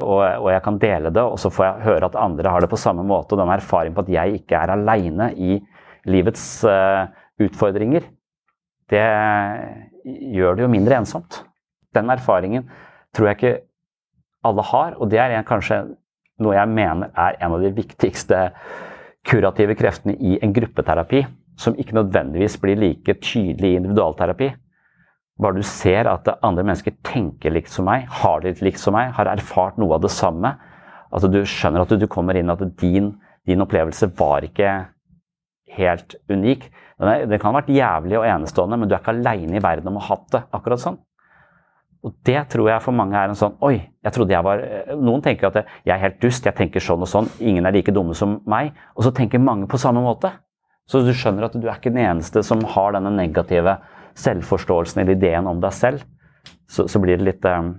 Og, 0.01 0.21
og 0.21 0.49
jeg 0.53 0.63
kan 0.65 0.79
dele 0.81 1.11
det, 1.13 1.23
og 1.23 1.39
så 1.41 1.51
får 1.53 1.67
jeg 1.67 1.85
høre 1.87 2.09
at 2.09 2.17
andre 2.19 2.53
har 2.53 2.63
det 2.63 2.71
på 2.71 2.79
samme 2.79 3.05
måte. 3.07 3.35
Og 3.35 3.41
den 3.41 3.53
erfaringen 3.53 3.97
på 3.97 4.05
at 4.05 4.13
jeg 4.13 4.41
ikke 4.41 4.59
er 4.59 4.73
aleine 4.75 5.31
i 5.37 5.59
livets 6.09 6.45
uh, 6.65 7.07
utfordringer, 7.41 8.07
det 8.91 9.05
gjør 10.35 10.57
det 10.57 10.65
jo 10.65 10.71
mindre 10.71 10.97
ensomt. 10.99 11.43
Den 11.95 12.09
erfaringen 12.11 12.65
tror 13.15 13.29
jeg 13.29 13.37
ikke 13.37 13.57
alle 14.47 14.65
har, 14.65 14.95
og 14.97 15.11
det 15.11 15.19
er 15.21 15.35
en, 15.35 15.47
kanskje 15.47 15.83
noe 16.41 16.55
jeg 16.57 16.71
mener 16.71 17.11
er 17.13 17.37
en 17.37 17.55
av 17.55 17.61
de 17.61 17.69
viktigste 17.75 18.47
kurative 19.27 19.75
kreftene 19.77 20.15
i 20.17 20.39
en 20.41 20.53
gruppeterapi, 20.55 21.21
som 21.59 21.77
ikke 21.77 21.95
nødvendigvis 21.99 22.57
blir 22.61 22.79
like 22.79 23.19
tydelig 23.21 23.73
i 23.73 23.77
individualterapi. 23.77 24.49
Bare 25.41 25.57
du 25.57 25.65
ser 25.65 26.05
at 26.09 26.27
andre 26.45 26.63
mennesker 26.67 26.93
tenker 27.05 27.53
likt 27.53 27.71
som 27.73 27.87
meg, 27.89 28.05
har 28.21 28.43
det 28.43 28.59
likt 28.61 28.81
som 28.81 28.93
meg, 28.93 29.13
har 29.17 29.29
erfart 29.31 29.79
noe 29.81 29.97
av 29.97 30.03
det 30.03 30.13
samme. 30.13 30.53
At 31.11 31.25
du 31.27 31.41
skjønner 31.43 31.83
at 31.83 31.93
du 31.97 32.07
kommer 32.07 32.37
inn 32.37 32.53
at 32.53 32.61
din, 32.79 33.15
din 33.49 33.63
opplevelse 33.65 34.11
var 34.19 34.45
ikke 34.45 34.75
helt 35.75 36.15
unik. 36.29 36.67
Den, 37.01 37.39
kan 37.39 37.49
ha 37.49 37.57
vært 37.57 37.71
jævlig 37.73 38.19
og 38.19 38.27
enestående, 38.29 38.77
men 38.77 38.89
du 38.89 38.93
er 38.93 39.01
ikke 39.01 39.15
aleine 39.15 39.57
i 39.57 39.63
verden 39.63 39.89
om 39.89 39.97
å 39.97 40.03
ha 40.05 40.13
hatt 40.13 40.27
det 40.35 40.43
akkurat 40.53 40.83
sånn. 40.83 40.99
Og 42.05 42.13
det 42.25 42.39
tror 42.49 42.69
jeg 42.69 42.81
for 42.81 42.97
mange 42.97 43.13
er 43.13 43.29
en 43.29 43.37
sånn 43.37 43.59
Oi, 43.61 43.75
jeg 43.77 44.13
trodde 44.15 44.33
jeg 44.33 44.41
var 44.41 44.63
Noen 44.97 45.21
tenker 45.21 45.51
at 45.51 45.59
jeg 45.85 45.93
er 45.93 45.99
helt 46.01 46.17
dust, 46.23 46.47
jeg 46.47 46.57
tenker 46.57 46.81
sånn 46.81 47.03
og 47.05 47.09
sånn, 47.09 47.27
ingen 47.37 47.67
er 47.69 47.75
like 47.75 47.93
dumme 47.93 48.15
som 48.17 48.39
meg. 48.49 48.71
Og 48.97 49.05
så 49.05 49.13
tenker 49.13 49.41
mange 49.41 49.69
på 49.69 49.79
samme 49.81 50.01
måte. 50.05 50.31
Så 50.89 51.03
du 51.05 51.11
skjønner 51.13 51.45
at 51.47 51.57
du 51.57 51.67
er 51.67 51.77
ikke 51.77 51.93
den 51.93 52.01
eneste 52.03 52.41
som 52.45 52.63
har 52.73 52.95
denne 52.95 53.13
negative 53.13 53.77
selvforståelsen 54.17 55.03
eller 55.03 55.17
ideen 55.17 55.47
om 55.49 55.61
deg 55.63 55.75
selv. 55.75 56.03
Så, 56.71 56.87
så 56.87 56.99
blir, 57.03 57.19
det 57.19 57.27
litt, 57.27 57.47
eh, 57.47 57.71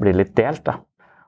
blir 0.00 0.16
litt 0.16 0.34
delt, 0.38 0.64
da. 0.66 0.78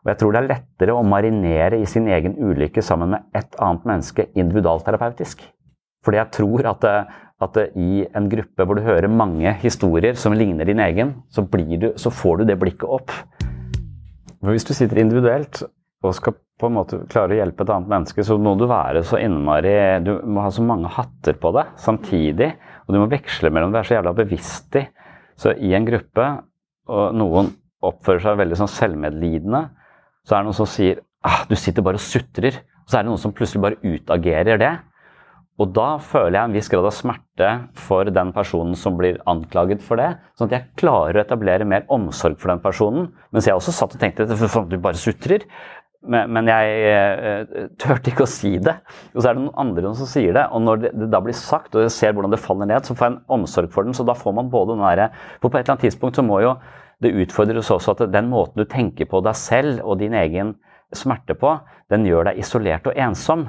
Og 0.05 0.13
jeg 0.13 0.21
tror 0.21 0.35
det 0.35 0.41
er 0.41 0.51
lettere 0.53 0.95
å 0.95 1.05
marinere 1.05 1.81
i 1.83 1.87
sin 1.91 2.07
egen 2.09 2.37
ulykke 2.39 2.83
sammen 2.85 3.17
med 3.17 3.27
et 3.37 3.59
annet 3.61 3.89
menneske 3.89 4.29
individualterapeutisk. 4.39 5.43
Fordi 6.07 6.21
jeg 6.21 6.33
tror 6.39 6.69
at, 6.71 6.87
at 7.45 7.59
i 7.77 8.05
en 8.17 8.29
gruppe 8.31 8.65
hvor 8.65 8.79
du 8.79 8.87
hører 8.87 9.11
mange 9.11 9.53
historier 9.61 10.17
som 10.17 10.37
ligner 10.39 10.71
din 10.71 10.81
egen, 10.81 11.17
så, 11.35 11.43
du, 11.43 11.91
så 11.99 12.15
får 12.15 12.41
du 12.41 12.45
det 12.49 12.59
blikket 12.63 12.87
opp. 12.89 13.13
Men 14.39 14.55
hvis 14.55 14.65
du 14.69 14.73
sitter 14.73 15.03
individuelt 15.03 15.65
og 16.07 16.15
skal 16.15 16.39
på 16.59 16.71
en 16.71 16.77
måte 16.79 17.01
klare 17.11 17.35
å 17.35 17.39
hjelpe 17.39 17.65
et 17.65 17.73
annet 17.75 17.91
menneske, 17.91 18.25
så 18.27 18.39
må 18.41 18.55
du 18.59 18.67
være 18.71 19.05
så 19.07 19.19
innmari 19.23 19.75
Du 20.03 20.13
må 20.27 20.43
ha 20.43 20.51
så 20.55 20.63
mange 20.67 20.91
hatter 20.95 21.39
på 21.39 21.53
deg 21.55 21.75
samtidig, 21.79 22.53
og 22.89 22.95
du 22.95 23.03
må 23.03 23.09
veksle 23.13 23.53
mellom 23.53 23.75
det 23.75 23.83
er 23.83 23.89
så 23.91 23.99
jævla 23.99 24.15
bevisst 24.17 24.79
i. 24.81 24.87
Så 25.39 25.53
i 25.61 25.75
en 25.77 25.87
gruppe, 25.87 26.27
og 26.89 27.15
noen 27.15 27.53
oppfører 27.85 28.25
seg 28.25 28.41
veldig 28.41 28.59
sånn 28.59 28.73
selvmedlidende, 28.73 29.69
så 30.27 30.35
er 30.35 30.41
det 30.41 30.49
noen 30.49 30.57
som 30.57 30.69
sier 30.69 31.03
ah, 31.29 31.45
du 31.49 31.55
sitter 31.57 31.85
bare 31.85 32.01
og 32.01 32.05
sutrer. 32.05 32.57
Og 32.83 32.91
så 32.91 32.99
er 32.99 33.05
det 33.05 33.13
noen 33.13 33.21
som 33.21 33.35
plutselig 33.37 33.63
bare 33.63 33.81
utagerer 33.85 34.61
det. 34.61 34.73
Og 35.59 35.73
da 35.75 35.97
føler 35.99 36.37
jeg 36.37 36.49
en 36.49 36.55
viss 36.55 36.69
grad 36.71 36.87
av 36.87 36.95
smerte 36.95 37.49
for 37.87 38.09
den 38.15 38.31
personen 38.35 38.77
som 38.79 38.95
blir 38.99 39.19
anklaget 39.31 39.83
for 39.83 39.99
det. 39.99 40.13
Sånn 40.39 40.47
at 40.49 40.55
jeg 40.55 40.79
klarer 40.79 41.19
å 41.19 41.23
etablere 41.25 41.67
mer 41.67 41.87
omsorg 41.93 42.39
for 42.39 42.53
den 42.53 42.63
personen. 42.63 43.09
Mens 43.35 43.49
jeg 43.51 43.59
også 43.59 43.75
satt 43.75 43.97
og 43.97 44.03
tenkte 44.03 44.29
at 44.29 44.71
du 44.71 44.79
bare 44.79 45.01
sutrer. 45.01 45.49
Men, 46.07 46.31
men 46.31 46.47
jeg 46.47 46.75
eh, 46.87 47.69
turte 47.81 48.13
ikke 48.13 48.25
å 48.25 48.31
si 48.31 48.53
det. 48.63 48.77
Og 49.15 49.23
så 49.23 49.31
er 49.31 49.39
det 49.39 49.43
noen 49.43 49.59
andre 49.59 49.95
som 49.99 50.09
sier 50.09 50.37
det. 50.37 50.45
Og 50.55 50.63
når 50.63 50.85
det, 50.85 50.93
det 51.01 51.09
da 51.11 51.21
blir 51.25 51.35
sagt, 51.37 51.75
og 51.75 51.85
jeg 51.85 51.95
ser 51.95 52.15
hvordan 52.15 52.35
det 52.35 52.43
faller 52.43 52.71
ned, 52.71 52.87
så 52.87 52.95
får 52.95 53.09
jeg 53.09 53.17
en 53.17 53.39
omsorg 53.39 53.73
for 53.75 53.89
den. 53.89 53.97
Så 53.97 54.07
da 54.07 54.15
får 54.17 54.37
man 54.39 54.53
både 54.53 54.77
den 54.77 54.85
derre 54.87 55.11
For 55.43 55.49
på 55.49 55.59
et 55.59 55.65
eller 55.65 55.75
annet 55.75 55.89
tidspunkt 55.89 56.21
så 56.21 56.25
må 56.27 56.41
jo 56.45 56.55
det 57.03 57.15
utfordres 57.15 57.71
også 57.71 57.95
at 57.95 58.09
den 58.11 58.31
måten 58.31 58.59
du 58.59 58.67
tenker 58.67 59.07
på 59.11 59.21
deg 59.23 59.37
selv 59.39 59.85
og 59.85 60.01
din 60.01 60.17
egen 60.19 60.57
smerte 60.95 61.37
på, 61.39 61.53
den 61.93 62.07
gjør 62.09 62.31
deg 62.31 62.41
isolert 62.43 62.89
og 62.89 62.97
ensom. 62.99 63.47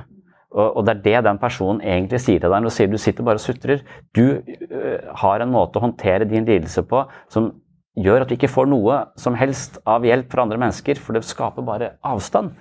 Og, 0.49 0.81
det 0.85 0.95
er 0.95 1.01
det 1.05 1.25
den 1.27 1.39
personen 1.41 1.81
egentlig 1.85 2.19
sier 2.23 2.41
til 2.41 2.49
deg 2.49 2.63
når 2.63 2.71
du 2.71 2.73
sier 2.73 2.89
du 2.89 2.97
sitter 2.97 3.25
bare 3.25 3.37
og 3.37 3.43
sutrer. 3.43 3.83
Du 4.17 4.41
øh, 4.41 5.01
har 5.21 5.43
en 5.43 5.51
måte 5.53 5.77
å 5.77 5.83
håndtere 5.83 6.25
din 6.25 6.47
lidelse 6.47 6.81
på 6.89 7.03
som 7.29 7.51
gjør 7.97 8.23
at 8.23 8.29
du 8.29 8.35
ikke 8.35 8.51
får 8.51 8.69
noe 8.69 8.99
som 9.19 9.37
helst 9.39 9.79
av 9.89 10.05
hjelp 10.05 10.29
fra 10.31 10.45
andre 10.45 10.59
mennesker, 10.61 10.99
for 11.01 11.17
det 11.17 11.25
skaper 11.27 11.65
bare 11.65 11.93
avstand. 12.05 12.53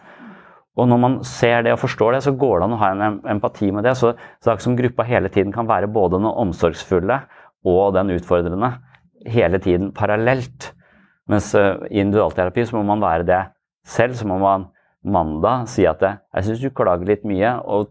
Og 0.79 0.87
når 0.87 1.01
man 1.03 1.19
ser 1.27 1.65
det 1.67 1.75
og 1.75 1.83
forstår 1.83 2.15
det, 2.15 2.23
så 2.27 2.35
går 2.39 2.61
det 2.61 2.69
an 2.69 2.77
å 2.77 2.81
ha 2.81 2.91
en 2.95 3.21
empati 3.35 3.71
med 3.75 3.87
det. 3.87 3.97
Så, 3.99 4.13
så 4.45 4.55
som 4.63 4.77
gruppa 4.79 5.07
hele 5.09 5.31
tiden 5.35 5.51
kan 5.55 5.67
være 5.67 5.91
både 5.91 6.21
den 6.21 6.31
omsorgsfulle 6.31 7.21
og 7.67 7.97
den 7.97 8.15
utfordrende 8.15 8.77
hele 9.27 9.59
tiden 9.63 9.91
parallelt. 9.97 10.71
Mens 11.29 11.51
uh, 11.59 11.83
i 11.91 11.99
individualterapi 12.01 12.69
så 12.69 12.79
må 12.79 12.85
man 12.93 13.03
være 13.03 13.27
det 13.27 13.43
selv. 13.91 14.15
Så 14.15 14.29
må 14.31 14.39
man 14.39 14.69
mandag 15.03 15.67
si 15.73 15.87
at 15.89 15.99
det, 16.03 16.15
jeg 16.37 16.47
syns 16.47 16.63
du 16.63 16.71
klager 16.75 17.11
litt 17.11 17.27
mye, 17.27 17.57
og 17.67 17.91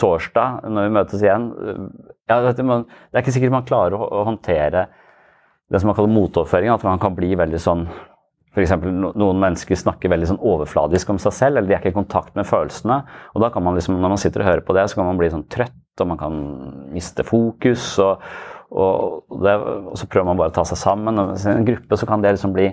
torsdag, 0.00 0.64
når 0.72 0.88
vi 0.88 0.94
møtes 0.96 1.22
igjen 1.22 1.44
ja, 2.26 2.38
Det 2.40 2.64
er 2.64 3.20
ikke 3.20 3.34
sikkert 3.34 3.52
man 3.54 3.66
klarer 3.68 4.00
å 4.00 4.24
håndtere 4.26 4.88
det 5.70 5.80
som 5.80 5.90
man 5.90 5.96
kaller 5.96 6.12
motoverføring. 6.14 6.72
At 6.74 6.84
man 6.86 7.00
kan 7.02 7.16
bli 7.16 7.34
veldig 7.38 7.60
sånn 7.62 7.86
F.eks. 8.54 8.70
noen 9.18 9.40
mennesker 9.42 9.74
snakker 9.74 10.12
veldig 10.12 10.28
sånn 10.30 10.42
overfladisk 10.46 11.08
om 11.10 11.18
seg 11.18 11.32
selv, 11.34 11.58
eller 11.58 11.66
de 11.66 11.74
er 11.74 11.80
ikke 11.80 11.90
i 11.90 11.96
kontakt 11.96 12.36
med 12.38 12.46
følelsene. 12.46 13.00
Og 13.34 13.42
da 13.42 13.48
kan 13.50 13.64
man 13.66 13.74
liksom, 13.74 13.96
når 13.98 14.12
man 14.12 14.20
sitter 14.22 14.44
og 14.44 14.46
hører 14.46 14.62
på 14.66 14.76
det, 14.76 14.84
så 14.90 15.00
kan 15.00 15.08
man 15.08 15.18
bli 15.18 15.30
sånn 15.32 15.48
trøtt, 15.50 15.74
og 15.98 16.10
man 16.12 16.20
kan 16.20 16.36
miste 16.94 17.26
fokus. 17.26 17.88
og, 17.98 18.22
og, 18.70 19.24
det, 19.42 19.56
og 19.58 19.98
så 19.98 20.06
prøver 20.06 20.30
man 20.30 20.38
bare 20.38 20.54
å 20.54 20.54
ta 20.54 20.62
seg 20.70 20.78
sammen. 20.78 21.18
og 21.18 21.34
I 21.34 21.50
en 21.50 21.66
gruppe 21.66 21.98
så 21.98 22.06
kan 22.06 22.22
det 22.22 22.36
liksom 22.36 22.54
bli 22.54 22.70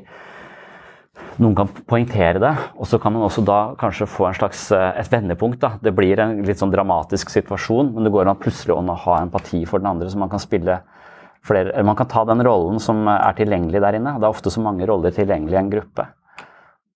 noen 1.41 1.55
kan 1.57 1.69
poengtere 1.89 2.41
det, 2.41 2.51
og 2.77 2.85
så 2.89 2.99
kan 3.01 3.13
man 3.15 3.25
også 3.25 3.41
da 3.45 3.59
kanskje 3.79 4.09
få 4.09 4.27
en 4.29 4.37
slags, 4.37 4.67
et 4.73 5.09
vendepunkt. 5.11 5.61
da. 5.63 5.73
Det 5.81 5.93
blir 5.97 6.21
en 6.21 6.43
litt 6.45 6.61
sånn 6.61 6.73
dramatisk 6.73 7.33
situasjon, 7.33 7.93
men 7.95 8.05
det 8.05 8.13
går 8.13 8.29
an 8.29 8.39
plutselig 8.41 8.75
å 8.75 8.97
ha 9.05 9.21
empati 9.23 9.63
for 9.65 9.81
den 9.81 9.89
andre, 9.95 10.09
så 10.11 10.21
man 10.21 10.29
kan 10.29 10.41
spille 10.41 10.81
flere, 11.47 11.83
man 11.87 11.97
kan 11.99 12.09
ta 12.11 12.23
den 12.29 12.43
rollen 12.45 12.79
som 12.83 13.05
er 13.09 13.37
tilgjengelig 13.37 13.81
der 13.83 13.97
inne. 13.97 14.17
Det 14.19 14.27
er 14.27 14.33
ofte 14.33 14.53
så 14.53 14.63
mange 14.63 14.87
roller 14.89 15.13
tilgjengelig 15.15 15.57
i 15.57 15.61
en 15.61 15.71
gruppe. 15.71 16.07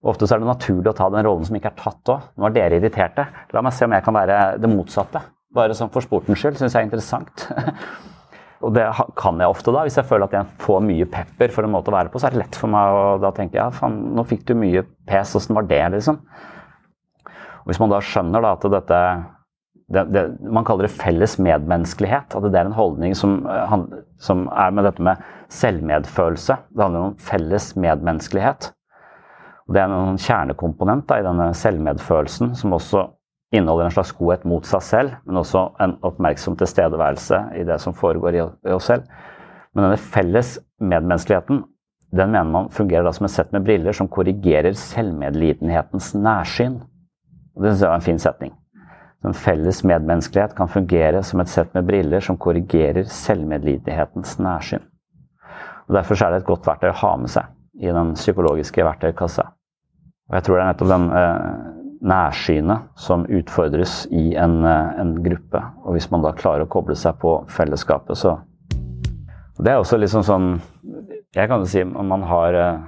Ofte 0.05 0.27
så 0.27 0.36
er 0.36 0.43
det 0.43 0.51
naturlig 0.51 0.91
å 0.91 0.97
ta 0.97 1.08
den 1.10 1.25
rollen 1.25 1.47
som 1.47 1.55
ikke 1.58 1.71
er 1.71 1.79
tatt 1.79 2.12
òg. 2.13 2.25
Nå 2.38 2.45
er 2.47 2.58
dere 2.58 2.77
irriterte. 2.77 3.25
La 3.55 3.63
meg 3.65 3.73
se 3.73 3.88
om 3.88 3.95
jeg 3.95 4.05
kan 4.05 4.13
være 4.13 4.41
det 4.62 4.69
motsatte. 4.69 5.23
Bare 5.55 5.77
sånn 5.77 5.89
for 5.93 6.05
sportens 6.05 6.41
skyld 6.41 6.60
syns 6.60 6.75
jeg 6.75 6.84
er 6.84 6.89
interessant. 6.89 7.47
og 8.65 8.75
det 8.75 8.86
kan 9.17 9.41
jeg 9.41 9.49
ofte 9.49 9.73
da, 9.73 9.86
hvis 9.88 9.97
jeg 9.97 10.05
føler 10.10 10.29
at 10.29 10.36
jeg 10.38 10.60
får 10.62 10.84
mye 10.86 11.08
pepper 11.10 11.53
for 11.55 11.65
en 11.65 11.73
måte 11.73 11.89
å 11.89 11.95
være 11.95 12.13
på, 12.13 12.21
så 12.21 12.29
er 12.29 12.36
det 12.36 12.43
lett 12.43 12.60
for 12.60 12.69
meg 12.71 12.97
å 12.99 13.05
da 13.23 13.31
tenke 13.36 13.58
ja, 13.58 13.71
faen, 13.73 13.97
nå 14.17 14.27
fikk 14.29 14.45
du 14.49 14.53
mye 14.60 14.86
pes, 15.10 15.34
åssen 15.39 15.58
var 15.58 15.65
det, 15.69 15.81
liksom? 15.95 16.21
Og 17.65 17.71
hvis 17.71 17.81
man 17.81 17.89
da 17.89 18.01
skjønner 18.05 18.45
da 18.45 18.53
at 18.53 18.69
dette 18.75 19.01
det, 19.93 20.03
det, 20.13 20.23
Man 20.41 20.65
kaller 20.65 20.87
det 20.87 20.95
felles 20.97 21.37
medmenneskelighet. 21.37 22.35
At 22.35 22.47
det 22.49 22.59
er 22.59 22.69
en 22.69 22.77
holdning 22.77 23.15
som, 23.17 23.43
eh, 23.47 23.75
som 24.17 24.47
er 24.49 24.71
med 24.73 24.87
dette 24.87 25.03
med 25.05 25.21
selvmedfølelse. 25.53 26.57
Det 26.73 26.83
handler 26.83 27.11
om 27.11 27.19
felles 27.21 27.73
medmenneskelighet. 27.75 28.71
Og 29.65 29.75
det 29.75 29.81
er 29.81 29.93
en 29.93 30.17
kjernekomponent 30.21 31.07
da, 31.09 31.19
i 31.19 31.25
denne 31.25 31.51
selvmedfølelsen 31.57 32.53
som 32.57 32.73
også 32.77 33.07
inneholder 33.55 33.87
en 33.87 33.95
slags 33.95 34.11
godhet 34.17 34.43
mot 34.45 34.65
seg 34.67 34.83
selv, 34.83 35.13
men 35.25 35.39
også 35.39 35.67
en 35.81 35.95
oppmerksom 36.05 36.57
tilstedeværelse 36.59 37.39
i 37.59 37.63
det 37.65 37.77
som 37.81 37.95
foregår 37.95 38.37
i 38.41 38.73
oss 38.73 38.89
selv. 38.91 39.05
Men 39.73 39.87
denne 39.87 40.01
felles 40.01 40.57
medmenneskeligheten 40.81 41.63
den 42.15 42.31
mener 42.31 42.51
man 42.51 42.69
fungerer 42.71 43.03
da 43.03 43.11
som 43.15 43.25
et 43.27 43.33
sett 43.33 43.51
med 43.51 43.65
briller 43.65 43.95
som 43.95 44.07
korrigerer 44.11 44.75
selvmedlidenhetens 44.79 46.13
nærsyn. 46.15 46.77
Og 47.55 47.63
det 47.63 47.73
synes 47.73 47.81
jeg 47.81 47.89
var 47.89 47.99
en 47.99 48.05
fin 48.05 48.21
setning. 48.21 48.53
En 49.25 49.33
felles 49.33 49.81
medmenneskelighet 49.83 50.55
kan 50.57 50.69
fungere 50.69 51.23
som 51.25 51.41
et 51.41 51.49
sett 51.49 51.73
med 51.73 51.88
briller 51.88 52.21
som 52.21 52.38
korrigerer 52.38 53.07
selvmedlidenhetens 53.09 54.38
nærsyn. 54.39 54.83
Og 55.88 55.95
Derfor 55.97 56.21
er 56.21 56.31
det 56.33 56.43
et 56.43 56.49
godt 56.49 56.67
verktøy 56.67 56.91
å 56.91 56.99
ha 57.01 57.13
med 57.21 57.31
seg 57.33 57.51
i 57.81 57.91
den 57.93 58.13
psykologiske 58.15 58.85
verktøykassa. 58.85 59.49
Og 60.29 60.38
jeg 60.38 60.45
tror 60.45 60.57
det 60.57 60.63
er 60.63 60.69
nettopp 60.71 60.91
den 60.91 61.07
eh, 61.19 61.57
nærsynet 62.05 62.89
som 63.01 63.25
utfordres 63.29 64.05
i 64.11 64.33
en, 64.41 64.57
eh, 64.65 64.99
en, 65.01 65.13
gruppe. 65.25 65.61
Og 65.85 65.97
hvis 65.97 66.09
man 66.13 66.25
da 66.25 66.33
klarer 66.38 66.65
å 66.65 66.71
koble 66.71 66.97
seg 66.97 67.19
på 67.21 67.38
fellesskapet, 67.51 68.17
så 68.17 68.39
Det 69.57 69.71
er 69.71 69.77
også 69.79 69.95
liksom 69.95 70.23
sånn 70.27 70.61
Jeg 71.33 71.47
kan 71.47 71.61
jo 71.61 71.65
si 71.65 71.83
man 71.83 72.23
har 72.27 72.53
eh, 72.53 72.79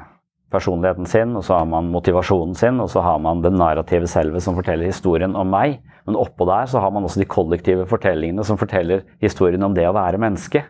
personligheten 0.52 1.08
sin, 1.10 1.36
og 1.36 1.44
så 1.44 1.58
har 1.60 1.68
man 1.68 1.90
motivasjonen 1.92 2.56
sin, 2.56 2.80
og 2.80 2.90
så 2.92 3.04
har 3.04 3.20
man 3.20 3.42
det 3.44 3.52
narrative 3.56 4.08
selve 4.08 4.40
som 4.44 4.56
forteller 4.56 4.88
historien 4.88 5.36
om 5.36 5.50
meg. 5.52 5.82
Men 6.08 6.20
oppå 6.20 6.48
der 6.48 6.70
så 6.72 6.80
har 6.80 6.94
man 6.96 7.04
også 7.04 7.20
de 7.20 7.28
kollektive 7.28 7.88
fortellingene 7.90 8.46
som 8.48 8.60
forteller 8.60 9.04
historien 9.24 9.64
om 9.68 9.76
det 9.76 9.88
å 9.90 9.96
være 9.98 10.22
menneske. 10.24 10.64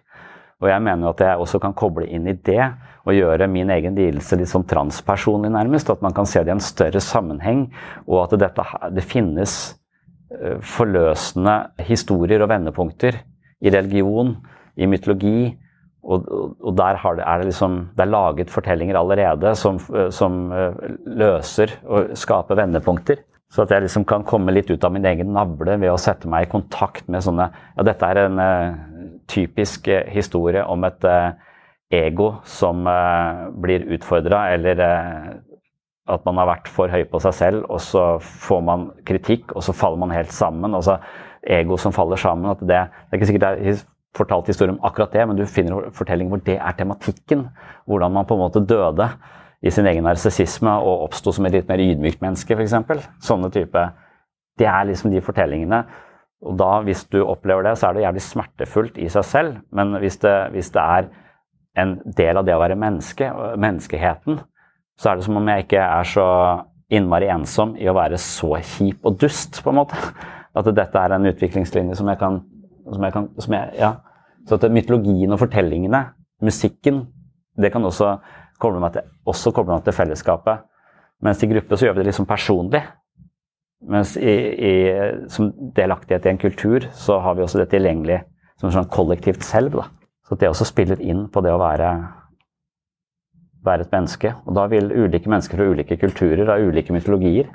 Og 0.57 0.71
jeg 0.71 0.81
mener 0.81 1.11
at 1.11 1.21
jeg 1.21 1.37
også 1.37 1.59
kan 1.61 1.75
koble 1.77 2.07
inn 2.09 2.25
i 2.29 2.33
det 2.33 2.63
og 3.07 3.15
gjøre 3.15 3.47
min 3.51 3.69
egen 3.71 3.95
lidelse 3.95 4.39
litt 4.39 4.49
sånn 4.49 4.65
transpersonlig, 4.67 5.51
nærmest. 5.53 5.91
At 5.93 6.01
man 6.03 6.15
kan 6.17 6.27
se 6.27 6.41
det 6.41 6.51
i 6.51 6.55
en 6.57 6.63
større 6.63 7.01
sammenheng, 7.03 7.67
og 8.09 8.25
at 8.25 8.35
dette, 8.41 8.65
det 8.95 9.05
finnes 9.05 9.53
eh, 10.33 10.57
forløsende 10.59 11.59
historier 11.87 12.43
og 12.43 12.51
vendepunkter 12.51 13.21
i 13.61 13.73
religion, 13.73 14.33
i 14.75 14.89
mytologi. 14.89 15.53
Og, 16.08 16.28
og 16.63 16.76
der 16.78 17.00
det, 17.17 17.24
er 17.28 17.41
det 17.41 17.50
liksom 17.50 17.74
Det 17.98 18.04
er 18.06 18.12
laget 18.12 18.52
fortellinger 18.52 18.96
allerede 18.96 19.56
som, 19.60 19.80
eh, 19.93 20.10
som 20.10 20.52
eh, 20.56 20.78
løser 21.06 21.74
og 21.86 22.13
skaper 22.17 22.56
vendepunkter. 22.56 23.24
Så 23.52 23.63
at 23.63 23.72
jeg 23.72 23.86
liksom 23.86 24.04
kan 24.08 24.26
komme 24.28 24.52
litt 24.52 24.70
ut 24.72 24.84
av 24.84 24.91
min 24.91 25.06
egen 25.08 25.32
navle 25.36 25.78
ved 25.80 25.91
å 25.91 26.00
sette 26.00 26.28
meg 26.28 26.48
i 26.48 26.52
kontakt 26.52 27.08
med 27.08 27.24
sånne 27.24 27.48
Ja, 27.50 27.84
dette 27.88 28.10
er 28.10 28.26
en 28.26 28.41
typisk 29.32 29.88
uh, 29.88 30.04
historie 30.12 30.65
om 30.67 30.84
et 30.84 31.08
uh, 31.08 31.32
ego 31.96 32.34
som 32.43 32.84
blir 33.63 33.86
utfordra, 33.96 34.41
eller 34.52 34.82
at 36.12 36.26
man 36.28 36.41
har 36.41 36.50
vært 36.50 36.67
for 36.67 36.91
høy 36.91 37.06
på 37.08 37.22
seg 37.24 37.36
selv, 37.38 37.63
og 37.72 37.80
så 37.84 38.04
får 38.20 38.65
man 38.67 38.89
kritikk, 39.08 39.54
og 39.56 39.63
så 39.63 39.76
faller 39.76 40.02
man 40.02 40.12
helt 40.12 40.36
sammen. 40.36 40.76
Altså 40.76 40.98
Ego 41.48 41.78
som 41.80 41.96
faller 41.96 42.20
sammen. 42.20 42.52
at 42.52 42.60
Det, 42.60 42.67
det 42.67 43.15
er 43.15 43.20
ikke 43.22 43.30
sikkert 43.32 43.46
det 43.46 43.72
er 43.72 43.86
fortalt 44.17 44.49
historie 44.51 44.73
om 44.73 44.82
akkurat 44.86 45.13
det, 45.13 45.27
men 45.27 45.38
du 45.38 45.45
finner 45.45 45.88
en 45.88 45.95
fortelling 45.95 46.32
hvor 46.32 46.41
det 46.45 46.58
er 46.58 46.77
tematikken. 46.77 47.47
Hvordan 47.86 48.15
man 48.17 48.27
på 48.27 48.38
en 48.38 48.43
måte 48.43 48.63
døde 48.65 49.10
i 49.62 49.71
sin 49.73 49.88
egen 49.89 50.06
narsissisme 50.06 50.73
og 50.82 51.08
oppsto 51.08 51.34
som 51.34 51.47
et 51.47 51.56
litt 51.56 51.69
mer 51.69 51.82
ydmykt 51.82 52.21
menneske, 52.21 52.58
f.eks. 52.58 52.75
Sånne 53.23 53.49
type 53.53 53.88
Det 54.58 54.65
er 54.65 54.88
liksom 54.89 55.12
de 55.13 55.21
fortellingene 55.21 55.84
og 56.45 56.58
da, 56.60 56.69
hvis 56.86 57.06
du 57.10 57.21
opplever 57.25 57.65
det, 57.65 57.77
så 57.80 57.89
er 57.89 57.97
det 57.97 58.03
jævlig 58.03 58.21
smertefullt 58.21 58.97
i 59.01 59.10
seg 59.10 59.25
selv. 59.25 59.56
Men 59.73 59.95
hvis 60.01 60.19
det, 60.21 60.36
hvis 60.53 60.69
det 60.75 60.84
er 60.84 61.08
en 61.82 61.95
del 62.17 62.38
av 62.38 62.45
det 62.45 62.53
å 62.53 62.62
være 62.62 62.77
menneske, 62.77 63.30
menneskeheten, 63.58 64.41
så 64.97 65.10
er 65.10 65.17
det 65.17 65.25
som 65.25 65.38
om 65.39 65.49
jeg 65.49 65.65
ikke 65.65 65.82
er 65.82 66.10
så 66.10 66.27
innmari 66.93 67.30
ensom 67.34 67.75
i 67.82 67.89
å 67.89 67.95
være 67.97 68.19
så 68.21 68.53
kjip 68.62 69.06
og 69.06 69.17
dust, 69.21 69.62
på 69.63 69.73
en 69.73 69.80
måte. 69.82 69.97
At 70.58 70.69
dette 70.77 71.01
er 71.01 71.13
en 71.13 71.30
utviklingslinje 71.30 71.97
som 71.97 72.10
jeg 72.10 72.21
kan, 72.21 72.39
som 72.93 73.03
jeg 73.06 73.13
kan 73.13 73.27
som 73.41 73.58
jeg, 73.58 73.73
ja. 73.82 73.91
Så 74.47 74.55
at 74.55 74.71
mytologien 74.71 75.33
og 75.36 75.41
fortellingene, 75.41 76.05
musikken, 76.43 77.03
det 77.57 77.71
kan 77.73 77.86
også 77.86 78.15
koble 78.62 78.79
meg 78.81 78.95
til, 78.95 79.10
også 79.27 79.51
koble 79.55 79.75
meg 79.75 79.83
til 79.86 79.95
fellesskapet. 79.97 80.63
Mens 81.25 81.41
i 81.43 81.49
gruppe 81.49 81.77
så 81.77 81.88
gjør 81.88 81.97
vi 81.97 82.03
det 82.03 82.12
liksom 82.12 82.29
personlig. 82.29 82.83
Mens 83.88 84.15
i, 84.17 84.33
i, 84.33 84.73
som 85.29 85.51
delaktighet 85.75 86.25
i 86.25 86.31
en 86.33 86.41
kultur, 86.41 86.88
så 86.97 87.19
har 87.21 87.38
vi 87.38 87.43
også 87.45 87.62
det 87.62 87.69
tilgjengelig 87.73 88.21
som 88.62 88.73
sånn 88.73 88.89
kollektivt 88.93 89.45
selv. 89.45 89.77
Da. 89.77 89.88
Så 90.27 90.38
det 90.39 90.49
også 90.49 90.67
spiller 90.67 91.01
inn 91.01 91.27
på 91.33 91.43
det 91.45 91.53
å 91.53 91.62
være, 91.62 91.91
være 93.65 93.86
et 93.86 93.93
menneske. 93.93 94.33
Og 94.45 94.57
da 94.57 94.65
vil 94.71 94.91
ulike 94.93 95.29
mennesker 95.29 95.60
fra 95.60 95.69
ulike 95.71 95.99
kulturer 96.01 96.49
ha 96.53 96.60
ulike 96.62 96.95
mytologier. 96.95 97.51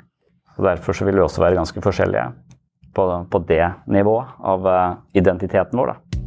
Og 0.57 0.67
Derfor 0.69 0.95
så 0.95 1.07
vil 1.07 1.17
vi 1.17 1.25
også 1.25 1.43
være 1.43 1.59
ganske 1.59 1.83
forskjellige 1.83 2.27
på, 2.93 3.07
på 3.29 3.45
det 3.49 3.63
nivået 3.89 4.35
av 4.53 4.67
uh, 4.69 4.83
identiteten 5.17 5.79
vår. 5.79 5.95
Da. 5.95 6.22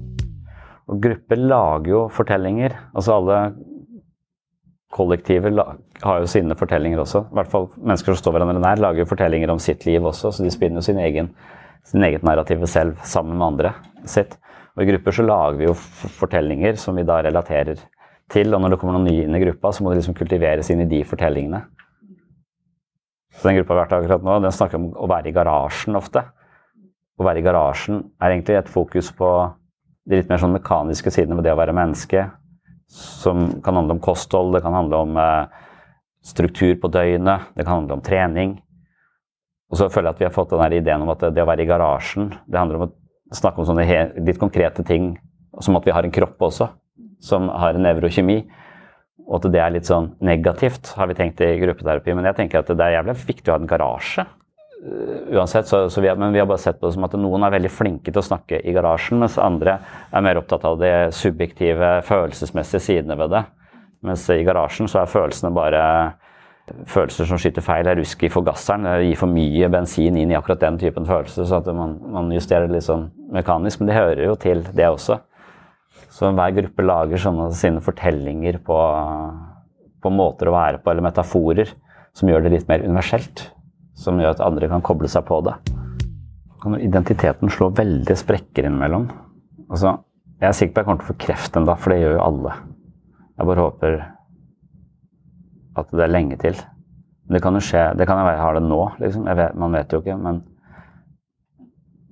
Og 0.86 1.00
grupper 1.02 1.40
lager 1.40 1.90
jo 1.90 2.02
fortellinger. 2.14 2.76
Altså 2.94 3.16
alle 3.16 3.38
kollektiver 4.94 5.52
har 6.02 6.22
jo 6.22 6.30
sine 6.30 6.56
fortellinger 6.58 7.02
også. 7.02 7.24
I 7.26 7.38
hvert 7.40 7.50
fall 7.52 7.68
mennesker 7.76 8.14
som 8.14 8.20
står 8.20 8.36
hverandre 8.36 8.62
nær, 8.62 8.80
lager 8.80 9.02
jo 9.02 9.10
fortellinger 9.10 9.50
om 9.52 9.62
sitt 9.62 9.86
liv 9.88 10.04
også. 10.06 10.32
Så 10.32 10.46
de 10.46 10.52
spinner 10.54 10.80
jo 10.80 10.86
sin 10.86 11.00
egen, 11.02 11.32
sin 11.86 12.06
eget 12.06 12.24
narrativ 12.26 12.62
selv 12.70 13.00
sammen 13.04 13.36
med 13.36 13.48
andre 13.48 13.74
sitt. 14.06 14.38
Og 14.76 14.84
I 14.84 14.90
grupper 14.92 15.16
så 15.16 15.26
lager 15.26 15.58
vi 15.58 15.68
jo 15.68 15.74
fortellinger 16.20 16.78
som 16.80 16.96
vi 16.98 17.06
da 17.08 17.18
relaterer 17.24 17.80
til. 18.32 18.54
Og 18.54 18.62
når 18.62 18.74
det 18.74 18.80
kommer 18.80 18.98
noen 18.98 19.08
nye 19.10 19.26
inn 19.26 19.36
i 19.36 19.42
gruppa, 19.42 19.72
så 19.72 19.82
må 19.82 19.90
det 19.90 20.02
liksom 20.02 20.16
kultiveres 20.18 20.70
inn 20.70 20.84
i 20.84 20.90
de 20.90 21.02
fortellingene. 21.08 21.64
Så 23.36 23.48
den 23.48 23.58
gruppa 23.58 23.74
vi 23.74 23.80
har 23.80 23.84
vært 23.84 23.98
akkurat 23.98 24.24
nå, 24.24 24.38
den 24.44 24.54
snakker 24.54 24.80
om 24.80 24.90
å 24.96 25.08
være 25.10 25.28
i 25.32 25.36
garasjen 25.36 25.98
ofte. 25.98 26.22
Å 27.16 27.24
være 27.24 27.40
i 27.40 27.44
garasjen 27.44 28.04
er 28.20 28.32
egentlig 28.32 28.56
et 28.60 28.70
fokus 28.72 29.10
på 29.16 29.28
de 30.06 30.20
litt 30.20 30.28
mer 30.30 30.40
sånn 30.40 30.54
mekaniske 30.54 31.10
sidene 31.12 31.38
ved 31.38 31.48
det 31.48 31.54
å 31.54 31.58
være 31.58 31.74
menneske 31.76 32.28
som 32.86 33.48
kan 33.62 33.74
handle 33.74 33.96
om 33.96 34.02
kosthold, 34.02 34.54
det 34.54 34.62
kan 34.62 34.76
handle 34.76 35.00
om 35.02 35.16
eh, 35.18 35.64
struktur 36.26 36.76
på 36.80 36.90
døgnet, 36.94 37.50
det 37.54 37.64
kan 37.64 37.80
handle 37.80 37.98
om 37.98 38.04
trening. 38.06 38.56
Og 39.70 39.80
så 39.80 39.88
føler 39.90 40.10
jeg 40.10 40.14
at 40.14 40.22
vi 40.22 40.28
har 40.28 40.34
fått 40.34 40.54
den 40.54 40.76
ideen 40.78 41.02
om 41.02 41.10
at 41.10 41.24
det, 41.26 41.42
å 41.42 41.48
være 41.48 41.66
i 41.66 41.68
garasjen, 41.68 42.30
det 42.46 42.60
handler 42.60 42.78
om 42.78 42.86
å 42.86 43.34
snakke 43.34 43.62
om 43.62 43.66
sånne 43.66 43.86
litt 44.22 44.38
konkrete 44.38 44.86
ting, 44.86 45.16
som 45.60 45.78
at 45.78 45.86
vi 45.86 45.94
har 45.94 46.06
en 46.06 46.14
kropp 46.14 46.46
også, 46.46 46.68
som 47.22 47.50
har 47.50 47.74
en 47.74 47.86
nevrokjemi. 47.88 48.44
Og 49.26 49.40
at 49.40 49.48
det 49.50 49.58
er 49.58 49.72
litt 49.74 49.88
sånn 49.88 50.12
negativt, 50.22 50.92
har 50.94 51.08
vi 51.10 51.16
tenkt 51.18 51.40
i 51.42 51.56
gruppeterapi. 51.58 52.14
Men 52.14 52.28
jeg 52.28 52.38
tenker 52.38 52.62
at 52.62 52.70
det 52.70 52.84
er 52.84 53.00
jævlig 53.00 53.16
viktig 53.24 53.50
å 53.50 53.56
ha 53.56 53.58
en 53.58 53.70
garasje. 53.70 54.22
Eh, 54.86 55.36
uansett, 55.36 55.66
så, 55.66 55.90
så 55.90 56.00
vi 56.00 56.08
har, 56.08 56.16
men 56.16 56.32
vi 56.32 56.38
har 56.38 56.46
bare 56.46 56.58
sett 56.58 56.80
på 56.80 56.86
det 56.86 56.94
som 56.94 57.06
at 57.06 57.16
noen 57.18 57.46
er 57.46 57.54
veldig 57.56 57.72
flinke 57.72 58.12
til 58.12 58.22
å 58.22 58.26
snakke 58.26 58.60
i 58.62 58.74
garasjen, 58.76 59.18
mens 59.22 59.38
andre 59.42 59.78
er 60.12 60.22
mer 60.22 60.38
opptatt 60.38 60.66
av 60.68 60.78
de 60.78 60.92
subjektive, 61.14 61.96
følelsesmessige 62.06 62.84
sidene 62.84 63.16
ved 63.18 63.34
det. 63.34 63.42
Mens 64.06 64.28
i 64.30 64.44
garasjen 64.46 64.90
så 64.90 65.02
er 65.02 65.10
følelsene 65.10 65.50
bare 65.56 65.82
følelser 66.90 67.26
som 67.26 67.40
skyter 67.40 67.64
feil. 67.64 67.88
er 67.88 67.98
rusk 67.98 68.22
i 68.26 68.30
forgasseren. 68.30 68.86
Gir 69.06 69.18
for 69.18 69.30
mye 69.30 69.70
bensin 69.72 70.18
inn 70.18 70.30
i 70.30 70.36
akkurat 70.38 70.62
den 70.62 70.78
typen 70.78 71.06
følelser. 71.08 71.46
så 71.48 71.58
at 71.58 71.70
man, 71.74 71.96
man 72.12 72.30
justerer 72.34 72.68
det 72.68 72.76
litt 72.76 72.86
sånn 72.86 73.08
mekanisk. 73.34 73.80
Men 73.80 73.90
det 73.90 73.98
hører 73.98 74.22
jo 74.26 74.36
til, 74.42 74.62
det 74.76 74.86
også. 74.90 75.18
Så 76.12 76.30
hver 76.30 76.54
gruppe 76.60 76.86
lager 76.86 77.22
sånne 77.22 77.48
sine 77.56 77.82
fortellinger 77.82 78.60
på, 78.66 78.78
på 80.02 80.12
måter 80.12 80.50
å 80.50 80.56
være 80.56 80.82
på, 80.82 80.92
eller 80.92 81.06
metaforer, 81.06 81.72
som 82.16 82.30
gjør 82.30 82.46
det 82.46 82.54
litt 82.54 82.70
mer 82.70 82.84
universelt 82.84 83.48
som 83.96 84.20
gjør 84.20 84.36
at 84.36 84.44
andre 84.44 84.68
kan 84.70 84.84
koble 84.84 85.08
seg 85.10 85.24
på 85.28 85.40
det. 85.46 85.54
Kan 86.62 86.76
identiteten 86.80 87.52
slå 87.52 87.70
veldig 87.76 88.16
sprekker 88.18 88.68
innimellom. 88.68 89.08
Altså, 89.70 89.96
jeg 90.40 90.48
er 90.48 90.56
sikker 90.56 90.74
på 90.74 90.80
at 90.80 90.82
jeg 90.82 90.88
kommer 90.88 91.02
til 91.02 91.06
å 91.06 91.12
få 91.12 91.20
kreft 91.26 91.56
en 91.56 91.68
for 91.72 91.92
det 91.92 92.00
gjør 92.02 92.18
jo 92.18 92.24
alle. 92.26 92.54
Jeg 93.36 93.48
bare 93.50 93.64
håper 93.64 93.98
at 95.76 95.92
det 95.92 96.04
er 96.04 96.12
lenge 96.12 96.38
til. 96.40 96.60
Det 97.32 97.40
kan 97.42 97.56
jo 97.56 97.64
skje. 97.64 97.82
Det 97.98 98.06
kan 98.08 98.20
jeg 98.20 98.38
ha 98.40 98.52
det 98.54 98.62
nå, 98.64 98.80
liksom. 99.00 99.26
Vet, 99.26 99.56
man 99.58 99.74
vet 99.74 99.92
jo 99.92 100.00
ikke. 100.00 100.16
Men, 100.20 100.42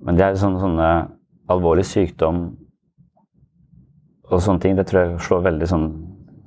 men 0.03 0.17
det 0.17 0.25
er 0.25 0.39
sånne, 0.41 0.61
sånne 0.61 0.89
alvorlig 1.53 1.85
sykdom 1.87 2.43
og 4.25 4.41
sånne 4.41 4.61
ting. 4.61 4.75
Det 4.77 4.87
tror 4.89 5.01
jeg 5.01 5.23
slår 5.25 5.47
veldig 5.47 5.69
sånn 5.71 5.87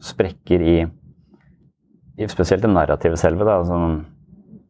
sprekker 0.05 0.62
i, 0.62 0.77
i 2.18 2.29
Spesielt 2.31 2.62
det 2.62 2.70
narrativet 2.70 3.18
selve. 3.18 3.46
da, 3.48 3.61
sånn, 3.66 4.03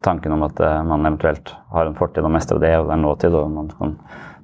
tanken 0.03 0.35
om 0.35 0.43
at 0.47 0.59
eh, 0.63 0.81
man 0.87 1.05
eventuelt 1.05 1.53
har 1.73 1.87
en 1.87 1.97
fortid 1.97 2.23
og 2.23 2.33
mestrer 2.33 2.61
det, 2.61 2.73
og 2.79 2.89
det 2.89 2.95
er 2.95 3.01
nåtid, 3.03 3.35
og 3.35 3.51
man 3.51 3.71
kan, 3.77 3.95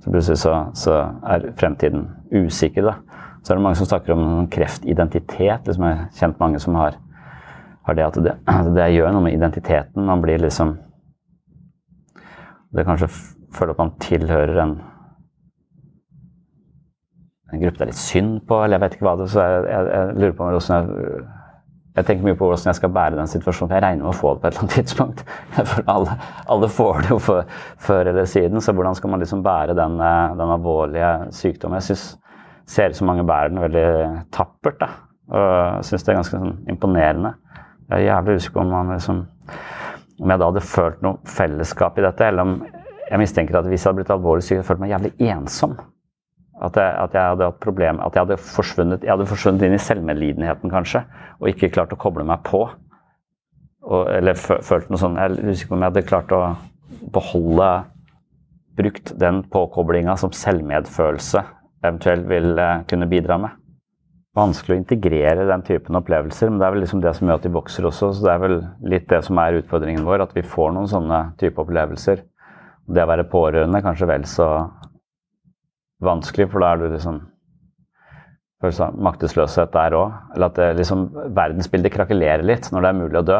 så 0.03 0.11
plutselig 0.11 0.41
så, 0.41 0.55
så 0.75 0.97
er 1.23 1.51
fremtiden 1.59 2.07
usikker. 2.33 2.89
da. 2.89 2.95
Så 3.43 3.53
er 3.53 3.59
det 3.59 3.63
mange 3.63 3.79
som 3.79 3.89
snakker 3.89 4.15
om 4.15 4.25
en 4.25 4.49
kreftidentitet. 4.51 5.67
liksom 5.67 5.85
Jeg 5.85 5.97
har 5.97 6.09
kjent 6.19 6.41
mange 6.41 6.59
som 6.59 6.75
har, 6.75 6.97
har 7.85 7.97
det 7.97 8.07
at 8.07 8.19
det, 8.25 8.35
det 8.75 8.89
gjør 8.95 9.13
noe 9.13 9.27
med 9.27 9.37
identiteten. 9.37 10.05
Man 10.05 10.21
blir 10.25 10.41
liksom 10.41 10.77
Det 12.75 12.83
kanskje 12.83 13.07
føler 13.55 13.71
at 13.71 13.77
man 13.79 13.91
tilhører 14.03 14.57
en 14.59 14.73
en 17.53 17.61
gruppe 17.61 17.77
det 17.77 17.85
er 17.85 17.91
litt 17.91 18.01
synd 18.01 18.39
på, 18.49 18.57
eller 18.63 18.75
jeg 18.75 18.83
vet 18.83 18.95
ikke 18.97 19.05
hva 19.07 19.15
det 19.19 19.27
er. 19.29 19.53
Jeg, 19.53 19.65
jeg, 19.69 19.89
jeg 19.93 20.15
lurer 20.19 20.35
på 20.35 20.47
hvordan 20.49 20.75
jeg 20.75 21.25
jeg 21.95 22.07
tenker 22.07 22.27
mye 22.27 22.35
på 22.35 22.49
hvordan 22.49 22.67
jeg 22.67 22.75
skal 22.75 22.91
bære 22.91 23.15
den 23.15 23.29
situasjonen. 23.31 23.73
Jeg 23.77 23.83
regner 23.85 24.03
med 24.03 24.11
å 24.11 24.17
få 24.17 24.33
det 24.35 24.41
på 24.41 24.49
et 24.49 24.53
eller 24.53 24.65
annet 24.65 24.75
tidspunkt. 24.75 25.23
For 25.71 25.91
alle, 25.93 26.17
alle 26.51 26.69
får 26.75 27.01
det 27.05 27.13
jo 27.13 27.19
for, 27.23 27.55
før 27.87 28.11
eller 28.11 28.27
siden, 28.27 28.61
så 28.61 28.75
hvordan 28.75 28.97
skal 28.99 29.13
man 29.13 29.23
liksom 29.23 29.43
bære 29.45 29.77
den, 29.79 29.95
eh, 30.03 30.35
den 30.35 30.53
alvorlige 30.57 31.13
sykdommen? 31.35 31.79
Jeg 31.79 31.93
syns 31.93 32.05
ser 32.67 32.91
ut 32.91 32.99
som 32.99 33.07
mange 33.07 33.23
bærer 33.23 33.53
den 33.53 33.63
veldig 33.63 33.87
tappert. 34.33 34.79
da, 34.81 34.91
og 35.31 35.85
syns 35.85 36.03
det 36.03 36.11
er 36.11 36.19
ganske 36.19 36.37
sånn, 36.37 36.55
imponerende. 36.69 37.35
Jeg 37.89 38.01
er 38.01 38.07
jævlig 38.09 38.39
usikker 38.41 38.63
om 38.63 38.71
man 38.73 38.93
liksom, 38.95 39.25
om 40.21 40.31
jeg 40.33 40.41
da 40.41 40.49
hadde 40.49 40.65
følt 40.65 41.03
noe 41.05 41.19
fellesskap 41.29 41.99
i 41.99 42.05
dette, 42.05 42.27
eller 42.27 42.41
om 42.41 42.55
jeg 43.05 43.21
mistenker 43.21 43.59
at 43.59 43.67
hvis 43.69 43.83
jeg 43.83 43.91
hadde 43.91 44.01
blitt 44.01 44.15
alvorlig 44.15 44.43
syk, 44.43 44.57
hadde 44.57 44.63
jeg 44.63 44.69
følt 44.71 44.81
meg 44.83 44.95
jævlig 44.95 45.13
ensom. 45.31 45.77
At 46.63 46.77
jeg, 46.79 46.87
at 46.87 47.15
jeg, 47.15 47.33
hadde 47.33 47.49
hatt 47.49 47.59
problem, 47.59 47.99
at 47.99 48.15
jeg 48.15 48.23
hadde 48.23 48.37
jeg 49.03 49.11
hadde 49.11 49.27
forsvunnet 49.27 49.65
inn 49.67 49.75
i 49.75 49.81
selvmedlidenheten, 49.81 50.71
kanskje, 50.71 51.01
og 51.41 51.49
ikke 51.51 51.73
klart 51.75 51.91
å 51.91 51.99
koble 51.99 52.23
meg 52.27 52.45
på. 52.47 52.61
Og, 53.85 54.07
eller 54.09 54.39
følt 54.39 54.87
noe 54.89 54.97
sånn 54.97 55.19
Jeg 55.19 55.35
husker 55.43 55.67
ikke 55.67 55.75
om 55.75 55.83
jeg 55.83 55.91
hadde 55.91 56.07
klart 56.07 56.31
å 56.33 56.39
beholde 57.13 57.67
Brukt 58.75 59.13
den 59.21 59.43
påkoblinga 59.47 60.17
som 60.19 60.33
selvmedfølelse 60.35 61.43
eventuelt 61.85 62.25
vil 62.27 62.57
eh, 62.59 62.81
kunne 62.89 63.07
bidra 63.07 63.37
med. 63.39 63.61
Vanskelig 64.35 64.75
å 64.75 64.79
integrere 64.81 65.45
den 65.47 65.63
typen 65.63 65.95
opplevelser, 65.95 66.49
men 66.49 66.59
det 66.59 66.67
er 66.67 66.73
vel 66.73 66.81
liksom 66.83 67.03
det 67.03 67.13
som 67.15 67.29
gjør 67.29 67.39
at 67.39 67.45
de 67.45 67.53
vokser 67.55 67.87
også. 67.87 68.09
Så 68.11 68.25
det 68.25 68.33
er 68.33 68.41
vel 68.41 68.57
litt 68.91 69.05
det 69.11 69.21
som 69.23 69.39
er 69.39 69.61
utfordringen 69.61 70.03
vår, 70.07 70.25
at 70.25 70.35
vi 70.35 70.43
får 70.43 70.73
noen 70.75 70.89
sånne 70.91 71.21
type 71.39 71.61
opplevelser. 71.63 72.25
Det 72.85 73.05
å 73.05 73.09
være 73.13 73.29
pårørende 73.31 73.79
kanskje 73.85 74.09
vel 74.11 74.27
så 74.27 74.49
vanskelig, 76.03 76.49
for 76.51 76.63
da 76.63 76.73
er 76.73 76.81
du 76.81 76.89
liksom 76.89 77.21
av 78.65 78.97
maktesløshet 78.97 79.73
der 79.73 79.95
òg. 79.97 80.15
Eller 80.35 80.49
at 80.49 80.57
det, 80.57 80.71
liksom, 80.79 81.07
verdensbildet 81.35 81.93
krakelerer 81.93 82.45
litt 82.45 82.71
når 82.71 82.81
det 82.81 82.89
er 82.89 82.99
mulig 82.99 83.21
å 83.21 83.27
dø. 83.27 83.39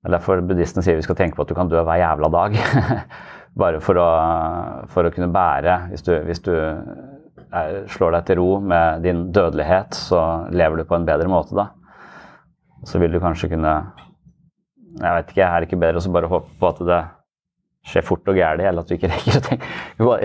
Det 0.00 0.08
er 0.08 0.16
derfor 0.16 0.40
buddhistene 0.46 0.84
sier 0.84 0.96
vi 0.96 1.04
skal 1.04 1.18
tenke 1.18 1.36
på 1.36 1.44
at 1.44 1.50
du 1.50 1.56
kan 1.58 1.68
dø 1.68 1.82
hver 1.84 2.00
jævla 2.00 2.30
dag. 2.32 2.56
Bare 3.60 3.80
for 3.82 3.98
å, 3.98 4.08
for 4.92 5.04
å, 5.08 5.10
kunne 5.10 5.26
bære 5.34 5.72
Hvis 5.90 6.04
du, 6.06 6.12
hvis 6.22 6.38
du 6.44 6.52
er, 6.54 7.80
slår 7.90 8.14
deg 8.14 8.28
til 8.28 8.38
ro 8.38 8.50
med 8.62 9.02
din 9.02 9.24
dødelighet, 9.34 9.96
så 9.98 10.46
lever 10.54 10.80
du 10.80 10.86
på 10.86 10.94
en 10.96 11.08
bedre 11.08 11.28
måte 11.28 11.58
da. 11.58 11.66
Så 12.86 13.02
vil 13.02 13.12
du 13.12 13.20
kanskje 13.20 13.50
kunne 13.50 13.72
Jeg 15.00 15.16
vet 15.16 15.34
ikke, 15.34 15.48
er 15.48 15.58
det 15.58 15.68
ikke 15.68 15.80
bedre 15.82 16.00
å 16.00 16.14
bare 16.14 16.30
håpe 16.30 16.54
på 16.60 16.70
at 16.70 16.84
det 16.86 17.00
skjer 17.86 18.04
fort 18.04 18.28
og 18.28 18.36
gærent, 18.36 18.62
eller 18.66 18.84
at 18.84 18.90
du 18.90 18.96
ikke 18.96 19.08
rekker 19.12 19.38
å 19.38 19.44
tenke 19.46 19.68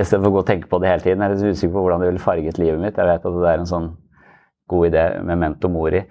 Istedenfor 0.01 0.27
å 0.27 0.35
gå 0.35 0.41
og 0.41 0.49
tenke 0.49 0.69
på 0.71 0.79
det 0.83 0.91
hele 0.91 1.05
tiden. 1.05 1.23
Jeg 1.23 1.31
er 1.31 1.35
litt 1.35 1.55
usikker 1.55 1.73
på 1.77 1.85
hvordan 1.85 2.03
det 2.03 2.11
ville 2.11 2.23
farget 2.23 2.59
livet 2.59 2.81
mitt. 2.81 2.99
Jeg 2.99 3.09
vet 3.09 3.27
at 3.29 3.39
det 3.39 3.51
er 3.51 3.63
en 3.63 3.71
sånn 3.71 3.89
god 4.71 4.87
idé 4.89 5.05
med 5.23 5.41
mento 5.41 5.71
mori. 5.71 6.03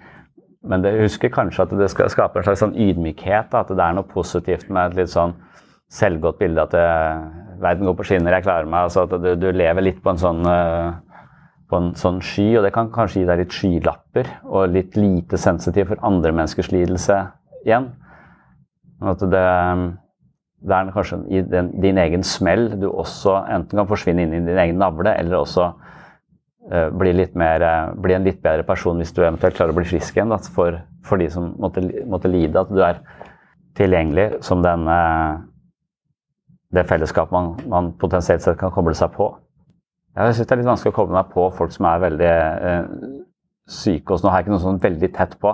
Men 0.65 0.81
det, 0.81 0.95
jeg 0.95 1.09
husker 1.09 1.33
kanskje 1.33 1.67
at 1.67 1.73
det 1.77 1.89
skal 1.93 2.09
skape 2.09 2.41
en 2.41 2.47
slags 2.47 2.63
sånn 2.63 2.77
ydmykhet. 2.87 3.53
At 3.53 3.69
det 3.69 3.85
er 3.85 3.97
noe 3.97 4.09
positivt 4.09 4.71
med 4.73 4.93
et 4.93 5.03
litt 5.03 5.13
sånn 5.13 5.35
selvgodt 5.93 6.39
bilde. 6.41 6.65
At 6.65 6.73
det, 6.73 6.85
verden 7.61 7.89
går 7.89 7.97
på 7.99 8.07
skinner, 8.09 8.33
jeg 8.33 8.47
klarer 8.47 8.69
meg. 8.69 8.87
altså 8.87 9.05
At 9.05 9.17
du, 9.21 9.33
du 9.39 9.49
lever 9.53 9.85
litt 9.85 10.01
på 10.03 10.15
en 10.15 10.21
sånn 10.21 10.41
uh, 10.49 10.95
på 11.69 11.81
en 11.81 11.93
sånn 11.97 12.19
sky, 12.21 12.47
og 12.59 12.65
det 12.65 12.73
kan 12.75 12.91
kanskje 12.93 13.23
gi 13.23 13.27
deg 13.29 13.41
litt 13.41 13.53
skylapper 13.55 14.27
og 14.45 14.73
litt 14.73 14.97
lite 14.99 15.37
sensitiv 15.41 15.89
for 15.89 16.01
andre 16.05 16.33
menneskers 16.35 16.69
lidelse 16.73 17.17
igjen. 17.65 17.89
At 19.05 19.23
det, 19.31 19.45
det 20.65 20.75
er 20.75 20.91
kanskje 20.93 21.19
i 21.29 21.41
den, 21.45 21.69
din 21.81 21.97
egen 22.01 22.23
smell 22.25 22.67
du 22.81 22.87
også 22.89 23.37
enten 23.53 23.77
kan 23.77 23.89
forsvinne 23.89 24.25
inn 24.25 24.33
i 24.33 24.41
din 24.47 24.61
egen 24.61 24.79
navle, 24.81 25.13
eller 25.13 25.43
også 25.43 25.67
uh, 25.69 26.89
bli, 26.97 27.13
mer, 27.37 27.65
uh, 27.65 27.93
bli, 28.01 28.15
en 28.17 28.25
litt 28.25 28.41
bedre 28.43 28.65
person 28.67 28.97
hvis 29.01 29.13
du 29.13 29.21
eventuelt 29.21 29.57
klarer 29.57 29.75
å 29.75 29.77
bli 29.77 29.87
frisk 29.89 30.17
igjen. 30.17 30.33
Da, 30.33 30.39
for, 30.55 30.79
for, 31.05 31.21
de 31.21 31.29
som 31.33 31.51
måtte, 31.61 31.83
måtte, 32.09 32.31
lide. 32.31 32.61
At 32.61 32.73
du 32.73 32.81
er 32.81 33.03
tilgjengelig 33.77 34.41
som 34.45 34.65
den, 34.65 34.87
uh, 34.89 35.37
det 36.73 36.87
fellesskapet 36.89 37.35
man, 37.35 37.53
man, 37.69 37.93
potensielt 38.01 38.45
sett 38.45 38.57
kan 38.61 38.73
koble 38.73 38.97
seg 38.97 39.13
på. 39.13 39.29
Jeg 40.15 40.33
syns 40.33 40.47
det 40.47 40.55
er 40.55 40.63
litt 40.63 40.71
vanskelig 40.71 40.95
å 40.95 40.97
koble 40.97 41.17
meg 41.17 41.29
på 41.33 41.49
folk 41.57 41.73
som 41.75 41.89
er 41.91 42.03
veldig 42.07 42.35
syke. 43.67 44.15
og 44.15 44.23
Nå 44.23 44.31
har 44.31 44.39
jeg 44.39 44.45
ikke 44.45 44.53
noe 44.53 44.63
sånn 44.63 44.79
veldig 44.81 45.09
tett 45.13 45.33
på. 45.41 45.51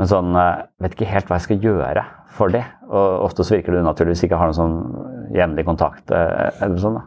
Men 0.00 0.08
sånn, 0.08 0.32
jeg 0.32 0.60
vet 0.80 0.94
ikke 0.96 1.06
helt 1.10 1.26
hva 1.28 1.36
jeg 1.36 1.44
skal 1.44 1.64
gjøre 1.66 2.02
for 2.32 2.48
det. 2.54 2.62
Og 2.88 3.24
ofte 3.26 3.44
så 3.44 3.58
virker 3.58 3.74
det 3.74 3.82
unaturlig 3.84 4.14
hvis 4.14 4.22
jeg 4.24 4.30
ikke 4.30 4.38
har 4.40 4.48
noen 4.48 4.56
sånn 4.56 4.78
jevnlig 5.36 5.64
kontakt. 5.66 6.06
Eh, 6.08 6.48
eller 6.64 6.78
sånn 6.80 6.96
da. 6.96 7.02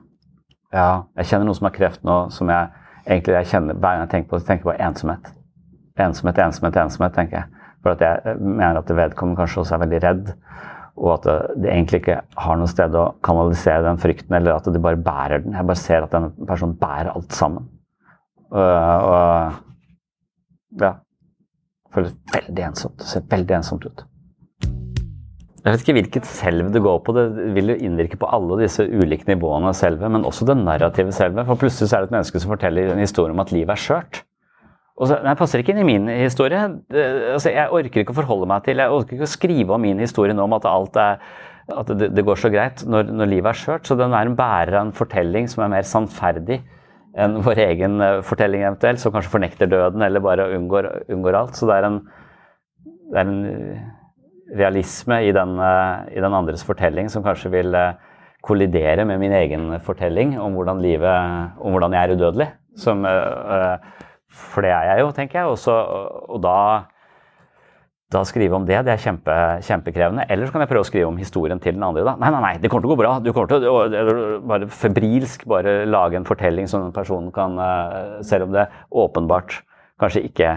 Ja, 0.73 0.89
jeg 1.17 1.25
kjenner 1.31 1.45
noen 1.49 1.57
som 1.57 1.67
har 1.69 1.73
kreft 1.73 2.01
nå, 2.05 2.17
som 2.33 2.49
jeg 2.53 2.63
egentlig 3.07 3.33
jeg 3.39 3.49
kjenner 3.49 3.73
hver 3.79 3.93
gang 3.95 4.03
jeg 4.05 4.11
tenker 4.11 4.29
på 4.29 4.37
det, 4.37 4.45
tenker 4.45 4.65
på 4.69 4.77
ensomhet. 4.77 5.25
Ensomhet, 6.05 6.37
ensomhet, 6.45 6.77
ensomhet, 6.83 7.13
tenker 7.17 7.35
jeg. 7.39 7.47
For 7.83 7.89
at 7.95 8.01
jeg 8.05 8.15
mener 8.43 8.77
at 8.79 8.93
vedkommende 9.01 9.39
kanskje 9.41 9.59
også 9.63 9.75
er 9.75 9.83
veldig 9.87 10.01
redd. 10.05 10.25
Og 10.93 11.09
at 11.15 11.23
det, 11.57 11.69
egentlig 11.71 11.97
ikke 12.03 12.21
har 12.45 12.55
noe 12.61 12.69
sted 12.69 12.91
å 12.93 13.17
kanalisere 13.25 13.87
den 13.87 14.01
frykten, 14.01 14.33
eller 14.37 14.51
at 14.59 14.65
de 14.69 14.85
bare 14.85 15.01
bærer 15.01 15.41
den. 15.41 15.57
Jeg 15.57 15.69
bare 15.69 15.81
ser 15.81 16.01
at 16.05 16.13
den 16.13 16.25
personen 16.45 16.77
bærer 16.77 17.09
alt 17.13 17.33
sammen. 17.33 17.63
Og, 18.53 18.61
og 18.61 19.25
ja. 20.85 20.93
Føles 21.93 22.17
veldig 22.33 22.65
ensomt. 22.71 22.97
Det 22.99 23.09
ser 23.11 23.29
veldig 23.29 23.55
ensomt 23.59 23.85
ut. 23.85 24.03
Jeg 25.63 25.71
vet 25.71 25.83
ikke 25.85 25.95
hvilket 25.95 26.25
selv 26.27 26.73
det 26.75 26.81
går 26.83 26.97
på. 27.05 27.13
Det 27.15 27.53
vil 27.55 27.71
jo 27.71 27.79
innvirke 27.87 28.19
på 28.19 28.27
alle 28.35 28.57
disse 28.65 28.83
ulike 28.83 29.29
nivåene 29.29 29.71
av 29.71 29.77
selve, 29.79 30.09
men 30.11 30.25
også 30.27 30.47
det 30.49 30.57
narrative 30.59 31.13
selve. 31.15 31.45
For 31.47 31.61
plutselig 31.61 31.87
så 31.87 31.97
er 31.97 32.03
det 32.03 32.11
et 32.11 32.17
menneske 32.17 32.41
som 32.43 32.51
forteller 32.51 32.91
en 32.91 32.99
historie 32.99 33.31
om 33.31 33.43
at 33.43 33.53
livet 33.55 33.77
er 33.77 33.83
skjørt. 33.85 34.23
Og 34.99 35.09
så, 35.09 35.17
nei, 35.25 35.33
passer 35.39 35.63
ikke 35.63 35.73
inn 35.73 35.81
i 35.81 35.87
min 35.87 36.11
historie. 36.11 36.67
Det, 36.91 37.05
altså, 37.37 37.53
jeg 37.53 37.71
orker 37.79 38.03
ikke 38.03 38.13
å 38.13 38.19
forholde 38.19 38.49
meg 38.51 38.67
til, 38.67 38.83
jeg 38.83 38.97
orker 38.99 39.17
ikke 39.17 39.29
å 39.29 39.31
skrive 39.31 39.77
om 39.77 39.81
min 39.87 40.03
historie 40.03 40.35
nå 40.35 40.45
om 40.45 40.57
at 40.59 40.67
alt 40.69 40.99
er 41.01 41.23
at 41.71 41.87
det, 41.95 42.09
det 42.11 42.25
går 42.27 42.39
så 42.41 42.51
greit 42.51 42.83
når, 42.83 43.07
når, 43.15 43.29
livet 43.31 43.53
er 43.53 43.59
skjørt. 43.61 43.87
Så 43.87 43.95
den 43.95 44.13
er 44.13 44.27
en 44.27 44.35
bærer 44.37 44.75
av 44.75 44.89
en 44.89 44.95
fortelling 44.95 45.47
som 45.47 45.63
er 45.63 45.71
mer 45.77 45.87
sannferdig 45.87 46.59
enn 47.13 47.39
vår 47.45 47.61
egen 47.67 48.01
eh, 48.01 48.21
fortelling 48.25 48.65
eventuelt, 48.65 49.01
som 49.01 49.13
kanskje 49.13 49.33
fornekter 49.33 49.69
døden 49.69 50.01
eller 50.05 50.23
bare 50.23 50.49
unngår, 50.57 50.89
unngår 51.13 51.39
alt. 51.39 51.57
Så 51.59 51.69
det 51.69 51.79
er 51.79 51.89
en, 51.89 51.99
det 53.11 53.21
er 53.21 53.27
en 53.27 53.43
realisme 54.57 55.19
i 55.27 55.31
den, 55.35 55.57
eh, 55.59 56.17
i 56.17 56.21
den, 56.21 56.33
andres 56.33 56.63
fortelling 56.65 57.09
som 57.09 57.23
kanskje 57.25 57.51
vil 57.53 57.75
eh, 57.77 57.93
kollidere 58.43 59.05
med 59.07 59.21
min 59.21 59.33
egen 59.33 59.69
fortelling 59.81 60.35
om 60.41 60.57
hvordan, 60.57 60.81
livet, 60.83 61.53
om 61.59 61.71
hvordan 61.71 61.93
jeg 61.93 62.03
er 62.03 62.15
udødelig. 62.15 62.49
Som, 62.77 63.05
eh, 63.05 63.77
for 64.33 64.65
det 64.65 64.73
er 64.73 64.89
jeg 64.91 65.05
jo, 65.05 65.11
tenker 65.11 65.39
jeg. 65.39 65.47
Også, 65.47 65.71
og 66.29 66.41
da, 66.43 66.57
da 68.13 68.23
skrive 68.27 68.57
om 68.57 68.67
det, 68.67 68.79
det 68.87 68.93
er 68.93 69.01
kjempe, 69.01 69.37
kjempekrevende. 69.65 70.27
Eller 70.31 70.47
så 70.47 70.55
kan 70.55 70.63
jeg 70.63 70.71
prøve 70.71 70.85
å 70.85 70.89
skrive 70.89 71.09
om 71.09 71.19
historien 71.19 71.61
til 71.63 71.75
den 71.77 71.85
andre. 71.85 72.05
Da. 72.07 72.15
Nei, 72.21 72.31
nei, 72.35 72.41
nei, 72.45 72.53
det 72.61 72.71
kommer 72.71 72.85
til 72.85 72.91
å 72.91 72.95
gå 72.95 73.01
bra. 73.01 73.15
Du 73.23 73.31
kommer 73.33 73.51
til 73.51 73.67
å 73.69 74.41
bare 74.49 74.69
febrilsk 74.71 75.47
bare 75.49 75.81
lage 75.89 76.19
en 76.19 76.27
fortelling 76.27 76.69
som 76.71 76.85
den 76.85 76.95
personen 76.95 77.33
kan 77.33 77.57
Selv 78.25 78.47
om 78.47 78.53
det 78.55 78.67
åpenbart 79.03 79.59
kanskje 80.01 80.23
ikke 80.29 80.53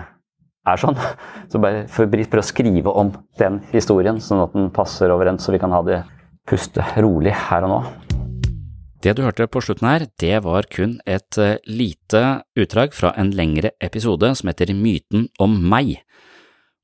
er 0.66 0.82
sånn. 0.82 0.98
Så 1.52 1.60
bare 1.62 1.86
prøv 1.88 2.42
å 2.42 2.46
skrive 2.46 2.92
om 2.92 3.14
den 3.40 3.60
historien, 3.72 4.20
sånn 4.22 4.44
at 4.44 4.56
den 4.56 4.70
passer 4.74 5.14
overens, 5.14 5.46
så 5.46 5.54
vi 5.54 5.62
kan 5.62 5.74
ha 5.74 5.82
det 5.86 6.02
puste 6.46 6.84
rolig 7.02 7.34
her 7.48 7.66
og 7.66 7.72
nå. 7.72 7.80
Det 9.04 9.12
du 9.14 9.22
hørte 9.22 9.46
på 9.46 9.60
slutten 9.62 9.86
her, 9.86 10.06
det 10.18 10.40
var 10.42 10.66
kun 10.72 10.96
et 11.06 11.36
eh, 11.38 11.60
lite 11.68 12.22
utdrag 12.58 12.94
fra 12.96 13.12
en 13.20 13.28
lengre 13.36 13.74
episode 13.84 14.32
som 14.38 14.50
heter 14.50 14.72
Myten 14.74 15.28
om 15.42 15.52
meg. 15.70 15.98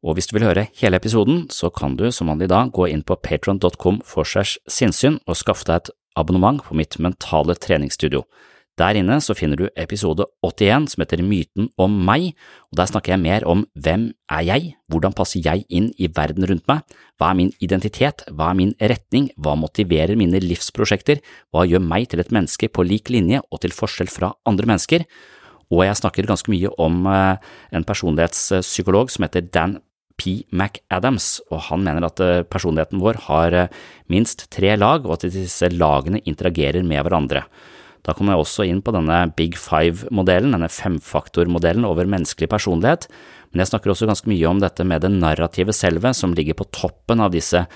Og 0.03 0.17
hvis 0.17 0.27
du 0.29 0.37
vil 0.37 0.49
høre 0.49 0.67
hele 0.81 0.99
episoden, 0.99 1.45
så 1.51 1.71
kan 1.71 1.95
du 1.99 2.09
som 2.11 2.31
vanlig 2.33 2.51
da 2.51 2.65
gå 2.67 2.89
inn 2.91 3.05
på 3.07 3.19
patron.com 3.23 4.03
for 4.07 4.27
segs 4.27 4.57
sinnssyn 4.67 5.21
og 5.27 5.39
skaffe 5.39 5.69
deg 5.69 5.79
et 5.79 5.93
abonnement 6.19 6.59
på 6.63 6.75
mitt 6.77 6.99
mentale 6.99 7.55
treningsstudio. 7.55 8.25
Der 8.81 8.97
inne 8.97 9.19
så 9.21 9.35
finner 9.37 9.59
du 9.61 9.67
episode 9.77 10.25
81 10.41 10.95
som 10.95 11.03
heter 11.03 11.21
Myten 11.23 11.69
om 11.81 11.93
meg, 12.07 12.31
og 12.73 12.79
der 12.81 12.89
snakker 12.89 13.13
jeg 13.13 13.21
mer 13.21 13.45
om 13.45 13.67
hvem 13.77 14.07
er 14.33 14.47
jeg, 14.49 14.73
hvordan 14.89 15.13
passer 15.13 15.45
jeg 15.45 15.67
inn 15.69 15.91
i 16.01 16.09
verden 16.09 16.49
rundt 16.49 16.65
meg, 16.71 16.81
hva 17.21 17.31
er 17.31 17.39
min 17.39 17.53
identitet, 17.61 18.25
hva 18.33 18.49
er 18.49 18.59
min 18.59 18.73
retning, 18.81 19.29
hva 19.37 19.55
motiverer 19.61 20.17
mine 20.17 20.41
livsprosjekter, 20.41 21.21
hva 21.53 21.67
gjør 21.69 21.85
meg 21.85 22.09
til 22.09 22.25
et 22.25 22.33
menneske 22.33 22.73
på 22.73 22.87
lik 22.89 23.13
linje 23.13 23.45
og 23.53 23.61
til 23.61 23.77
forskjell 23.77 24.11
fra 24.11 24.33
andre 24.49 24.73
mennesker, 24.73 25.05
og 25.73 25.87
jeg 25.87 26.01
snakker 26.01 26.29
ganske 26.29 26.53
mye 26.53 26.73
om 26.81 27.07
eh, 27.09 27.53
en 27.77 27.85
personlighetspsykolog 27.89 29.13
som 29.13 29.25
heter 29.29 29.47
Dan 29.53 29.79
P. 30.21 30.43
McAdams, 30.51 31.39
og 31.51 31.67
han 31.69 31.85
mener 31.87 32.07
at 32.09 32.23
eh, 32.23 32.45
personligheten 32.49 33.03
vår 33.03 33.21
har 33.29 33.57
eh, 33.57 33.85
minst 34.13 34.49
tre 34.55 34.75
lag, 34.79 35.07
og 35.07 35.19
at 35.19 35.29
disse 35.33 35.71
lagene 35.73 36.23
interagerer 36.29 36.85
med 36.87 37.05
hverandre. 37.05 37.47
Da 38.03 38.15
kommer 38.19 38.35
jeg 38.35 38.43
også 38.43 38.65
inn 38.67 38.81
på 38.83 38.95
denne 38.95 39.21
Big 39.39 39.55
Five-modellen, 39.61 40.57
denne 40.57 40.71
femfaktormodellen 40.73 41.87
over 41.87 42.09
menneskelig 42.11 42.49
personlighet, 42.51 43.07
men 43.53 43.63
jeg 43.63 43.71
snakker 43.71 43.93
også 43.93 44.09
ganske 44.09 44.31
mye 44.33 44.49
om 44.49 44.63
dette 44.63 44.85
med 44.89 45.05
det 45.05 45.13
narrative 45.13 45.75
selve, 45.77 46.11
som 46.17 46.35
ligger 46.35 46.57
på 46.59 46.67
toppen 46.75 47.23
av 47.23 47.35
disse 47.35 47.67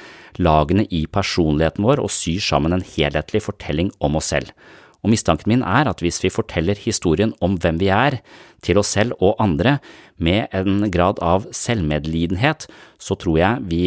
lagene 0.40 0.86
i 0.90 1.04
personligheten 1.06 1.84
vår 1.84 2.02
og 2.02 2.10
syr 2.12 2.42
sammen 2.42 2.74
en 2.74 2.84
helhetlig 2.96 3.44
fortelling 3.44 3.92
om 4.02 4.18
oss 4.18 4.32
selv. 4.32 4.50
Og 5.04 5.12
mistanken 5.12 5.52
min 5.52 5.62
er 5.62 5.86
at 5.86 6.00
hvis 6.02 6.18
vi 6.24 6.32
forteller 6.32 6.80
historien 6.82 7.30
om 7.44 7.54
hvem 7.62 7.78
vi 7.78 7.92
er, 7.94 8.18
til 8.64 8.80
oss 8.80 8.96
selv 8.96 9.14
og 9.20 9.36
andre, 9.38 9.76
med 10.22 10.48
en 10.56 10.86
grad 10.92 11.20
av 11.24 11.48
selvmedlidenhet, 11.54 12.68
så 12.98 13.18
tror 13.20 13.38
jeg 13.40 13.68
vi 13.68 13.84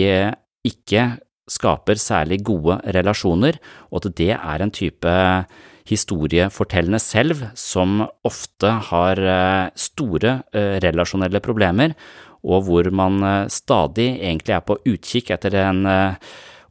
ikke 0.67 1.07
skaper 1.49 1.99
særlig 1.99 2.43
gode 2.47 2.77
relasjoner, 2.95 3.57
og 3.89 4.03
at 4.03 4.15
det 4.19 4.33
er 4.35 4.63
en 4.63 4.73
type 4.73 5.15
historiefortellende 5.89 6.99
selv 7.01 7.47
som 7.57 8.03
ofte 8.27 8.71
har 8.91 9.21
eh, 9.23 9.71
store 9.79 10.39
eh, 10.53 10.77
relasjonelle 10.83 11.41
problemer, 11.43 11.95
og 12.45 12.67
hvor 12.67 12.91
man 12.95 13.23
eh, 13.25 13.49
stadig 13.51 14.11
egentlig 14.19 14.55
er 14.55 14.65
på 14.65 14.77
utkikk 14.85 15.33
etter 15.35 15.57
en 15.63 15.81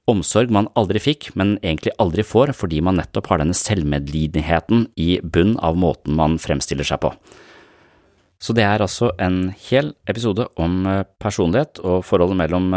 omsorg 0.09 0.53
man 0.55 0.71
aldri 0.79 1.03
fikk, 1.03 1.33
men 1.37 1.57
egentlig 1.59 1.93
aldri 2.01 2.25
får, 2.25 2.55
fordi 2.57 2.81
man 2.85 2.97
nettopp 3.01 3.29
har 3.33 3.43
denne 3.43 3.57
selvmedlidenheten 3.57 4.87
i 4.97 5.19
bunn 5.21 5.59
av 5.61 5.77
måten 5.77 6.17
man 6.17 6.39
fremstiller 6.41 6.87
seg 6.89 7.03
på. 7.03 7.13
Så 8.39 8.55
det 8.55 8.63
er 8.63 8.83
altså 8.83 9.11
en 9.19 9.49
hel 9.69 9.93
episode 10.07 10.47
om 10.61 10.85
personlighet 11.19 11.81
og 11.83 12.05
forholdet 12.07 12.39
mellom 12.39 12.69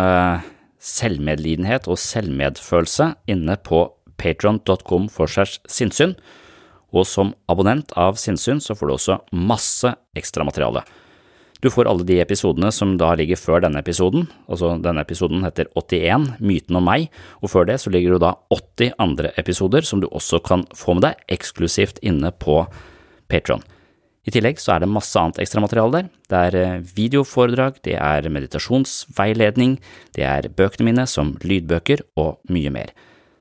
selvmedlidenhet 0.81 1.85
og 1.85 1.99
selvmedfølelse 2.01 3.11
inne 3.29 3.57
på 3.61 3.85
patron.com 4.21 5.05
for 5.13 5.29
segs 5.29 5.59
sinnssyn, 5.69 6.15
og 6.91 7.05
som 7.07 7.35
abonnent 7.51 7.93
av 7.99 8.17
Sinnsyn 8.19 8.59
så 8.63 8.75
får 8.75 8.89
du 8.89 8.95
også 8.97 9.19
masse 9.31 9.93
ekstramateriale. 10.17 10.83
Du 11.61 11.69
får 11.69 11.85
alle 11.85 12.03
de 12.09 12.17
episodene 12.23 12.71
som 12.73 12.95
da 12.97 13.11
ligger 13.15 13.37
før 13.37 13.61
denne 13.61 13.83
episoden, 13.83 14.25
altså 14.49 14.73
denne 14.81 15.03
episoden 15.05 15.45
heter 15.45 15.69
81, 15.77 16.41
Myten 16.41 16.79
om 16.79 16.87
meg, 16.89 17.11
og 17.39 17.53
før 17.53 17.69
det 17.69 17.77
så 17.83 17.93
ligger 17.93 18.17
det 18.17 18.23
da 18.25 18.33
80 18.49 18.95
andre 19.05 19.31
episoder 19.37 19.85
som 19.85 20.01
du 20.01 20.09
også 20.09 20.41
kan 20.43 20.65
få 20.75 20.97
med 20.97 21.05
deg 21.05 21.21
eksklusivt 21.37 22.01
inne 22.01 22.33
på 22.33 22.63
Patron. 23.29 23.61
I 24.21 24.33
tillegg 24.33 24.59
så 24.61 24.75
er 24.75 24.83
det 24.83 24.91
masse 24.91 25.17
annet 25.17 25.39
ekstramateriale 25.41 26.03
der. 26.03 26.09
Det 26.29 26.41
er 26.47 26.57
eh, 26.59 26.83
videoforedrag, 26.97 27.79
det 27.85 27.95
er 27.97 28.29
meditasjonsveiledning, 28.29 29.79
det 30.15 30.27
er 30.27 30.49
bøkene 30.53 30.91
mine 30.91 31.07
som 31.09 31.33
lydbøker 31.41 32.05
og 32.21 32.37
mye 32.53 32.73
mer. 32.73 32.93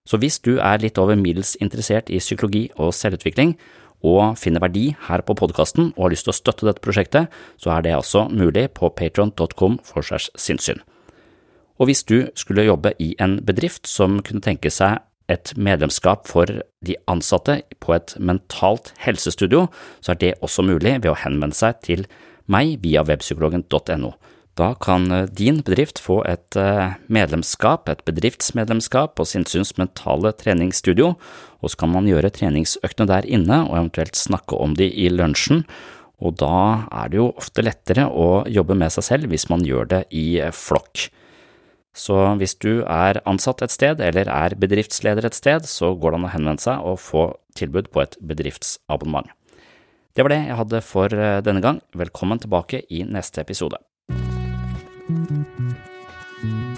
Så 0.09 0.17
hvis 0.19 0.41
du 0.41 0.57
er 0.57 0.81
litt 0.81 0.99
over 0.99 1.19
middels 1.21 1.53
interessert 1.61 2.09
i 2.11 2.19
psykologi 2.23 2.71
og 2.81 2.95
selvutvikling, 2.97 3.55
og 4.01 4.39
finner 4.41 4.63
verdi 4.65 4.95
her 5.09 5.21
på 5.21 5.37
podkasten 5.37 5.91
og 5.91 6.07
har 6.07 6.15
lyst 6.15 6.25
til 6.25 6.33
å 6.33 6.39
støtte 6.39 6.65
dette 6.65 6.81
prosjektet, 6.85 7.29
så 7.61 7.75
er 7.75 7.85
det 7.85 7.93
altså 7.93 8.25
mulig 8.33 8.71
på 8.77 8.89
patron.com 8.97 9.77
for 9.85 10.07
segs 10.07 10.31
sinnssyn. 10.41 10.81
Og 11.81 11.89
hvis 11.89 12.05
du 12.05 12.29
skulle 12.37 12.65
jobbe 12.65 12.93
i 13.01 13.15
en 13.21 13.39
bedrift 13.45 13.89
som 13.89 14.19
kunne 14.25 14.45
tenke 14.45 14.73
seg 14.73 15.01
et 15.31 15.53
medlemskap 15.57 16.27
for 16.31 16.51
de 16.85 16.97
ansatte 17.11 17.61
på 17.83 17.95
et 17.97 18.17
mentalt 18.19 18.93
helsestudio, 19.05 19.69
så 20.03 20.15
er 20.15 20.21
det 20.21 20.35
også 20.45 20.65
mulig 20.67 20.99
ved 20.99 21.13
å 21.13 21.19
henvende 21.23 21.57
seg 21.57 21.81
til 21.87 22.05
meg 22.51 22.81
via 22.83 23.05
webpsykologen.no. 23.07 24.15
Da 24.59 24.73
kan 24.83 25.07
eh, 25.15 25.29
din 25.31 25.63
bedrift 25.65 26.01
få 26.03 26.21
et 26.29 26.59
eh, 26.59 26.97
medlemskap, 27.13 27.89
et 27.89 28.03
bedriftsmedlemskap 28.09 29.15
på 29.17 29.27
Sinnsyns 29.29 29.77
mentale 29.79 30.35
treningsstudio, 30.37 31.15
og 31.61 31.73
så 31.73 31.81
kan 31.85 31.95
man 31.95 32.09
gjøre 32.11 32.33
treningsøktene 32.35 33.09
der 33.11 33.29
inne 33.29 33.63
og 33.69 33.79
eventuelt 33.79 34.19
snakke 34.19 34.59
om 34.59 34.75
de 34.77 34.91
i 34.91 35.09
lunsjen, 35.13 35.65
og 36.21 36.37
da 36.43 36.85
er 36.93 37.13
det 37.13 37.21
jo 37.21 37.31
ofte 37.41 37.65
lettere 37.65 38.05
å 38.11 38.43
jobbe 38.51 38.77
med 38.77 38.93
seg 38.93 39.07
selv 39.07 39.33
hvis 39.33 39.49
man 39.53 39.65
gjør 39.65 39.89
det 39.95 40.03
i 40.13 40.27
flokk. 40.53 41.09
Så 41.97 42.15
hvis 42.39 42.55
du 42.63 42.83
er 42.87 43.19
ansatt 43.27 43.63
et 43.67 43.75
sted 43.75 44.01
eller 44.05 44.31
er 44.31 44.55
bedriftsleder 44.55 45.27
et 45.27 45.35
sted, 45.35 45.67
så 45.67 45.93
går 45.99 46.15
det 46.15 46.21
an 46.21 46.29
å 46.29 46.33
henvende 46.35 46.63
seg 46.63 46.87
og 46.87 47.01
få 47.03 47.25
tilbud 47.59 47.91
på 47.91 48.05
et 48.05 48.15
bedriftsabonnement. 48.23 49.27
Det 50.15 50.23
var 50.27 50.33
det 50.33 50.41
jeg 50.47 50.59
hadde 50.59 50.81
for 50.87 51.09
denne 51.47 51.63
gang. 51.63 51.81
Velkommen 51.95 52.39
tilbake 52.43 52.83
i 52.91 53.03
neste 53.07 53.43
episode. 53.43 53.79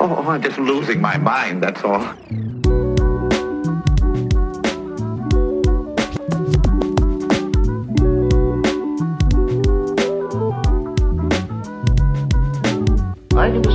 Oh, 0.01 0.25
I'm 0.27 0.43
just 0.43 0.59
losing 0.59 1.01
my 1.01 1.17
mind, 1.17 1.63
that's 1.63 1.85
all. 1.85 2.03